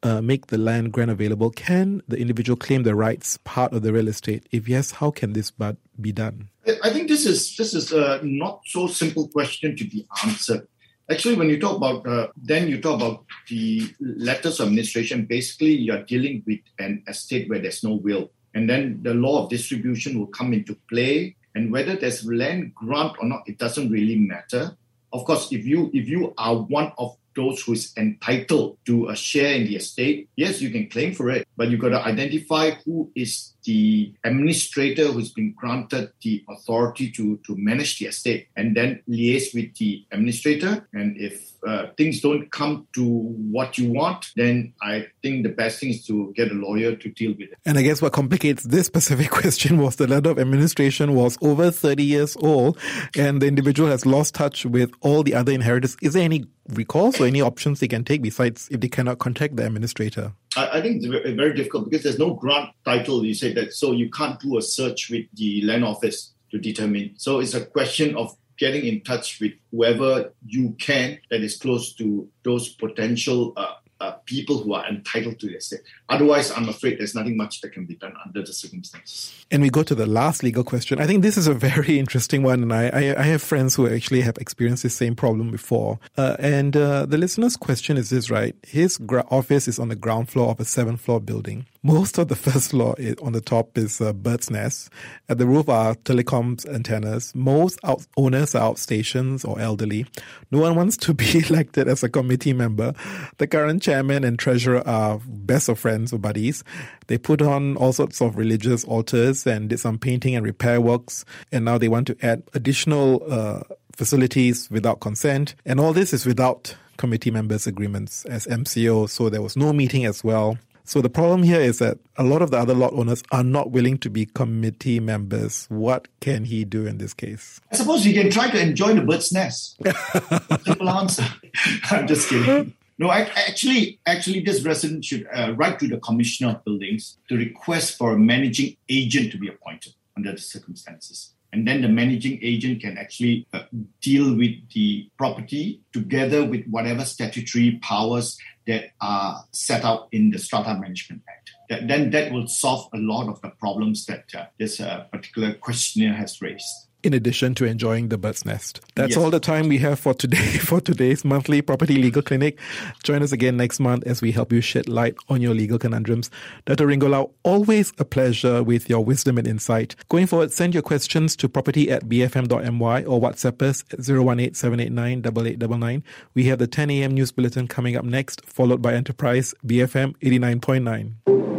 uh, 0.03 0.21
make 0.21 0.47
the 0.47 0.57
land 0.57 0.91
grant 0.93 1.11
available, 1.11 1.49
can 1.49 2.01
the 2.07 2.17
individual 2.17 2.55
claim 2.55 2.83
the 2.83 2.95
rights 2.95 3.37
part 3.43 3.73
of 3.73 3.81
the 3.81 3.91
real 3.91 4.07
estate? 4.07 4.47
If 4.51 4.67
yes, 4.67 4.91
how 4.91 5.11
can 5.11 5.33
this 5.33 5.51
be 5.99 6.11
done? 6.11 6.49
I 6.83 6.91
think 6.91 7.07
this 7.07 7.25
is 7.25 7.55
this 7.57 7.73
is 7.73 7.91
a 7.91 8.21
not 8.23 8.61
so 8.65 8.87
simple 8.87 9.27
question 9.27 9.75
to 9.75 9.83
be 9.83 10.07
answered. 10.23 10.67
Actually, 11.09 11.35
when 11.35 11.49
you 11.49 11.59
talk 11.59 11.77
about 11.77 12.07
uh, 12.07 12.27
then 12.37 12.67
you 12.67 12.79
talk 12.79 13.01
about 13.01 13.25
the 13.49 13.89
letters 13.99 14.59
of 14.59 14.67
administration. 14.67 15.25
Basically, 15.25 15.71
you 15.71 15.93
are 15.93 16.03
dealing 16.03 16.43
with 16.45 16.59
an 16.77 17.03
estate 17.07 17.49
where 17.49 17.59
there's 17.59 17.83
no 17.83 17.95
will, 17.95 18.31
and 18.53 18.69
then 18.69 18.99
the 19.01 19.13
law 19.13 19.43
of 19.43 19.49
distribution 19.49 20.19
will 20.19 20.27
come 20.27 20.53
into 20.53 20.77
play. 20.89 21.35
And 21.55 21.71
whether 21.71 21.95
there's 21.95 22.23
land 22.25 22.75
grant 22.75 23.17
or 23.19 23.25
not, 23.25 23.41
it 23.47 23.57
doesn't 23.57 23.89
really 23.89 24.15
matter. 24.15 24.77
Of 25.11 25.25
course, 25.25 25.51
if 25.51 25.65
you 25.65 25.89
if 25.93 26.07
you 26.07 26.33
are 26.37 26.55
one 26.55 26.93
of 26.99 27.17
those 27.39 27.61
who 27.61 27.71
is 27.73 27.93
entitled 27.95 28.77
to 28.85 29.07
a 29.07 29.15
share 29.15 29.55
in 29.55 29.63
the 29.63 29.77
estate, 29.77 30.27
yes, 30.35 30.61
you 30.61 30.69
can 30.69 30.89
claim 30.89 31.13
for 31.13 31.29
it, 31.29 31.47
but 31.55 31.69
you've 31.69 31.79
got 31.79 31.95
to 31.95 32.03
identify 32.03 32.71
who 32.83 33.09
is 33.15 33.53
the 33.63 34.13
administrator 34.23 35.07
who's 35.07 35.31
been 35.31 35.53
granted 35.53 36.11
the 36.21 36.43
authority 36.49 37.09
to, 37.11 37.37
to 37.45 37.55
manage 37.55 37.99
the 37.99 38.07
estate 38.07 38.47
and 38.55 38.75
then 38.75 39.01
liaise 39.07 39.53
with 39.53 39.73
the 39.75 40.05
administrator. 40.11 40.87
And 40.93 41.17
if 41.17 41.53
uh, 41.67 41.87
things 41.97 42.21
don't 42.21 42.51
come 42.51 42.87
to 42.93 43.05
what 43.05 43.77
you 43.77 43.91
want, 43.91 44.27
then 44.35 44.73
I 44.81 45.07
think 45.21 45.43
the 45.43 45.49
best 45.49 45.79
thing 45.79 45.89
is 45.89 46.05
to 46.07 46.33
get 46.35 46.51
a 46.51 46.53
lawyer 46.53 46.95
to 46.95 47.09
deal 47.09 47.31
with 47.31 47.51
it. 47.51 47.57
And 47.65 47.77
I 47.77 47.81
guess 47.81 48.01
what 48.01 48.13
complicates 48.13 48.63
this 48.63 48.87
specific 48.87 49.29
question 49.31 49.77
was 49.77 49.97
the 49.97 50.07
letter 50.07 50.29
of 50.29 50.39
administration 50.39 51.13
was 51.13 51.37
over 51.41 51.71
30 51.71 52.03
years 52.03 52.37
old 52.41 52.77
and 53.17 53.41
the 53.41 53.47
individual 53.47 53.89
has 53.89 54.05
lost 54.05 54.35
touch 54.35 54.65
with 54.65 54.91
all 55.01 55.23
the 55.23 55.33
other 55.33 55.51
inheritors. 55.51 55.97
Is 56.01 56.13
there 56.13 56.23
any 56.23 56.45
recourse 56.69 57.19
or 57.19 57.25
any 57.25 57.41
options 57.41 57.79
they 57.79 57.87
can 57.87 58.03
take 58.03 58.21
besides 58.21 58.67
if 58.71 58.79
they 58.79 58.87
cannot 58.87 59.19
contact 59.19 59.55
the 59.55 59.65
administrator? 59.65 60.33
I, 60.55 60.79
I, 60.79 60.81
think 60.81 61.03
it's 61.03 61.35
very 61.35 61.53
difficult 61.53 61.89
because 61.89 62.03
there's 62.03 62.19
no 62.19 62.33
grant 62.33 62.69
title. 62.85 63.25
You 63.25 63.33
say 63.33 63.53
that, 63.53 63.73
so 63.73 63.91
you 63.91 64.09
can't 64.09 64.39
do 64.39 64.57
a 64.57 64.61
search 64.61 65.09
with 65.09 65.25
the 65.33 65.61
land 65.63 65.83
office 65.83 66.33
to 66.51 66.57
determine. 66.57 67.13
So 67.17 67.39
it's 67.39 67.53
a 67.53 67.65
question 67.65 68.15
of 68.15 68.35
getting 68.59 68.85
in 68.85 69.01
touch 69.01 69.39
with 69.39 69.53
whoever 69.71 70.33
you 70.45 70.75
can 70.79 71.17
that 71.31 71.41
is 71.41 71.57
close 71.57 71.93
to 71.93 72.27
those 72.43 72.69
potential 72.69 73.53
uh, 73.57 73.73
uh, 74.01 74.11
people 74.25 74.63
who 74.63 74.73
are 74.73 74.87
entitled 74.87 75.39
to 75.39 75.47
the 75.47 75.55
estate. 75.55 75.81
Otherwise, 76.07 76.51
I'm 76.51 76.69
afraid 76.69 76.99
there's 76.99 77.15
nothing 77.15 77.35
much 77.35 77.61
that 77.61 77.73
can 77.73 77.85
be 77.85 77.95
done 77.95 78.13
under 78.25 78.41
the 78.41 78.53
circumstances. 78.53 79.45
And 79.51 79.61
we 79.61 79.69
go 79.69 79.83
to 79.83 79.93
the 79.93 80.05
last 80.05 80.41
legal 80.41 80.63
question. 80.63 81.01
I 81.01 81.05
think 81.05 81.21
this 81.21 81.37
is 81.37 81.47
a 81.47 81.53
very 81.53 81.99
interesting 82.03 82.43
one, 82.43 82.63
and 82.63 82.73
I, 82.73 82.87
I, 82.87 83.19
I 83.19 83.23
have 83.23 83.41
friends 83.41 83.75
who 83.75 83.93
actually 83.93 84.21
have 84.21 84.37
experienced 84.37 84.83
the 84.83 84.89
same 84.89 85.15
problem 85.15 85.51
before. 85.51 85.99
Uh, 86.17 86.37
and 86.39 86.77
uh, 86.77 87.05
the 87.05 87.17
listener's 87.17 87.57
question 87.57 87.97
is 87.97 88.09
this, 88.09 88.29
right? 88.29 88.55
His 88.65 88.97
gra- 88.97 89.25
office 89.29 89.67
is 89.67 89.79
on 89.79 89.89
the 89.89 89.95
ground 89.95 90.29
floor 90.29 90.51
of 90.51 90.59
a 90.59 90.65
seven-floor 90.65 91.19
building. 91.19 91.65
Most 91.81 92.17
of 92.17 92.27
the 92.27 92.35
first 92.35 92.71
floor 92.71 92.93
on 93.21 93.31
the 93.31 93.39
top 93.39 93.77
is 93.77 94.01
a 94.01 94.13
bird's 94.13 94.51
nest. 94.51 94.89
At 95.29 95.37
the 95.37 95.45
roof 95.45 95.69
are 95.69 95.95
telecoms 95.95 96.67
antennas. 96.67 97.33
Most 97.33 97.79
out- 97.85 98.05
owners 98.17 98.53
are 98.53 98.73
outstations 98.73 99.47
or 99.47 99.57
elderly. 99.61 100.05
No 100.51 100.59
one 100.59 100.75
wants 100.75 100.97
to 100.97 101.13
be 101.13 101.41
elected 101.49 101.87
as 101.87 102.03
a 102.03 102.09
committee 102.09 102.51
member. 102.51 102.93
The 103.37 103.47
current 103.47 103.81
chairman 103.81 104.25
and 104.25 104.37
treasurer 104.37 104.85
are 104.85 105.21
best 105.25 105.69
of 105.69 105.79
friends 105.79 106.11
or 106.11 106.19
buddies. 106.19 106.65
They 107.07 107.17
put 107.17 107.41
on 107.41 107.77
all 107.77 107.93
sorts 107.93 108.21
of 108.21 108.35
religious 108.37 108.83
altars 108.83 109.47
and 109.47 109.69
did 109.69 109.79
some 109.79 109.97
painting 109.97 110.35
and 110.35 110.45
repair 110.45 110.81
works. 110.81 111.23
And 111.49 111.63
now 111.63 111.77
they 111.77 111.87
want 111.87 112.07
to 112.07 112.17
add 112.21 112.43
additional 112.53 113.23
uh, 113.31 113.61
facilities 113.95 114.69
without 114.69 114.99
consent. 114.99 115.55
And 115.65 115.79
all 115.79 115.93
this 115.93 116.11
is 116.11 116.25
without 116.25 116.75
committee 116.97 117.31
members' 117.31 117.67
agreements 117.67 118.25
as 118.25 118.45
MCO. 118.47 119.09
So 119.09 119.29
there 119.29 119.41
was 119.41 119.55
no 119.55 119.71
meeting 119.71 120.03
as 120.03 120.25
well. 120.25 120.57
So 120.89 121.01
the 121.01 121.09
problem 121.09 121.43
here 121.43 121.61
is 121.61 121.77
that 121.77 121.99
a 122.17 122.23
lot 122.23 122.41
of 122.41 122.49
the 122.49 122.57
other 122.57 122.73
lot 122.73 122.93
owners 122.93 123.21
are 123.31 123.43
not 123.43 123.69
willing 123.69 123.99
to 123.99 124.09
be 124.09 124.25
committee 124.25 124.99
members. 124.99 125.67
What 125.69 126.07
can 126.19 126.45
he 126.45 126.65
do 126.65 126.87
in 126.87 126.97
this 126.97 127.13
case? 127.13 127.61
I 127.71 127.75
suppose 127.75 128.03
he 128.03 128.11
can 128.11 128.31
try 128.31 128.49
to 128.49 128.59
enjoy 128.59 128.95
the 128.95 129.01
bird's 129.01 129.31
nest. 129.31 129.79
Simple 130.65 130.89
answer. 130.89 131.25
I'm 131.91 132.07
just 132.07 132.27
kidding. 132.27 132.73
No, 132.97 133.09
I, 133.11 133.19
actually, 133.35 133.99
actually, 134.07 134.39
this 134.39 134.63
resident 134.63 135.05
should 135.05 135.27
uh, 135.31 135.53
write 135.55 135.77
to 135.77 135.87
the 135.87 135.99
commissioner 135.99 136.53
of 136.53 136.65
buildings 136.65 137.19
to 137.27 137.37
request 137.37 137.95
for 137.95 138.13
a 138.13 138.17
managing 138.17 138.75
agent 138.89 139.31
to 139.33 139.37
be 139.37 139.47
appointed 139.47 139.93
under 140.17 140.31
the 140.31 140.39
circumstances 140.39 141.33
and 141.51 141.67
then 141.67 141.81
the 141.81 141.87
managing 141.87 142.39
agent 142.41 142.81
can 142.81 142.97
actually 142.97 143.47
uh, 143.53 143.63
deal 144.01 144.35
with 144.35 144.51
the 144.73 145.09
property 145.17 145.81
together 145.93 146.45
with 146.45 146.65
whatever 146.67 147.03
statutory 147.03 147.79
powers 147.81 148.37
that 148.69 148.91
are 149.01 149.43
set 149.51 149.83
out 149.83 150.07
in 150.11 150.29
the 150.29 150.39
Strata 150.39 150.75
Management 150.79 151.23
Act. 151.27 151.51
That, 151.69 151.87
then 151.87 152.11
that 152.11 152.31
will 152.31 152.47
solve 152.47 152.87
a 152.93 152.97
lot 152.97 153.27
of 153.27 153.41
the 153.41 153.49
problems 153.49 154.05
that 154.05 154.25
uh, 154.35 154.45
this 154.57 154.79
uh, 154.79 155.05
particular 155.11 155.53
questionnaire 155.55 156.13
has 156.13 156.41
raised 156.41 156.88
in 157.03 157.13
addition 157.13 157.55
to 157.55 157.65
enjoying 157.65 158.09
the 158.09 158.17
bird's 158.17 158.45
nest. 158.45 158.81
That's 158.95 159.11
yes. 159.11 159.17
all 159.17 159.29
the 159.29 159.39
time 159.39 159.69
we 159.69 159.77
have 159.79 159.99
for 159.99 160.13
today 160.13 160.37
for 160.59 160.81
today's 160.81 161.23
monthly 161.23 161.61
property 161.61 161.95
legal 161.95 162.21
clinic. 162.21 162.59
Join 163.03 163.23
us 163.23 163.31
again 163.31 163.57
next 163.57 163.79
month 163.79 164.05
as 164.05 164.21
we 164.21 164.31
help 164.31 164.51
you 164.51 164.61
shed 164.61 164.89
light 164.89 165.15
on 165.29 165.41
your 165.41 165.53
legal 165.53 165.79
conundrums. 165.79 166.29
Dr. 166.65 166.87
Ringo 166.87 167.07
Lau, 167.07 167.31
always 167.43 167.93
a 167.97 168.05
pleasure 168.05 168.63
with 168.63 168.89
your 168.89 169.03
wisdom 169.03 169.37
and 169.37 169.47
insight. 169.47 169.95
Going 170.09 170.27
forward, 170.27 170.51
send 170.51 170.73
your 170.73 170.83
questions 170.83 171.35
to 171.37 171.49
property 171.49 171.89
at 171.89 172.05
bfm.my 172.05 173.03
or 173.03 173.21
WhatsApp 173.21 173.61
us 173.61 173.83
at 173.91 173.99
018 174.09 176.03
We 176.33 176.45
have 176.45 176.59
the 176.59 176.67
10 176.67 176.89
a.m. 176.89 177.11
news 177.13 177.31
bulletin 177.31 177.67
coming 177.67 177.95
up 177.95 178.05
next, 178.05 178.45
followed 178.45 178.81
by 178.81 178.93
Enterprise 178.93 179.53
BFM 179.65 180.15
89.9. 180.17 181.58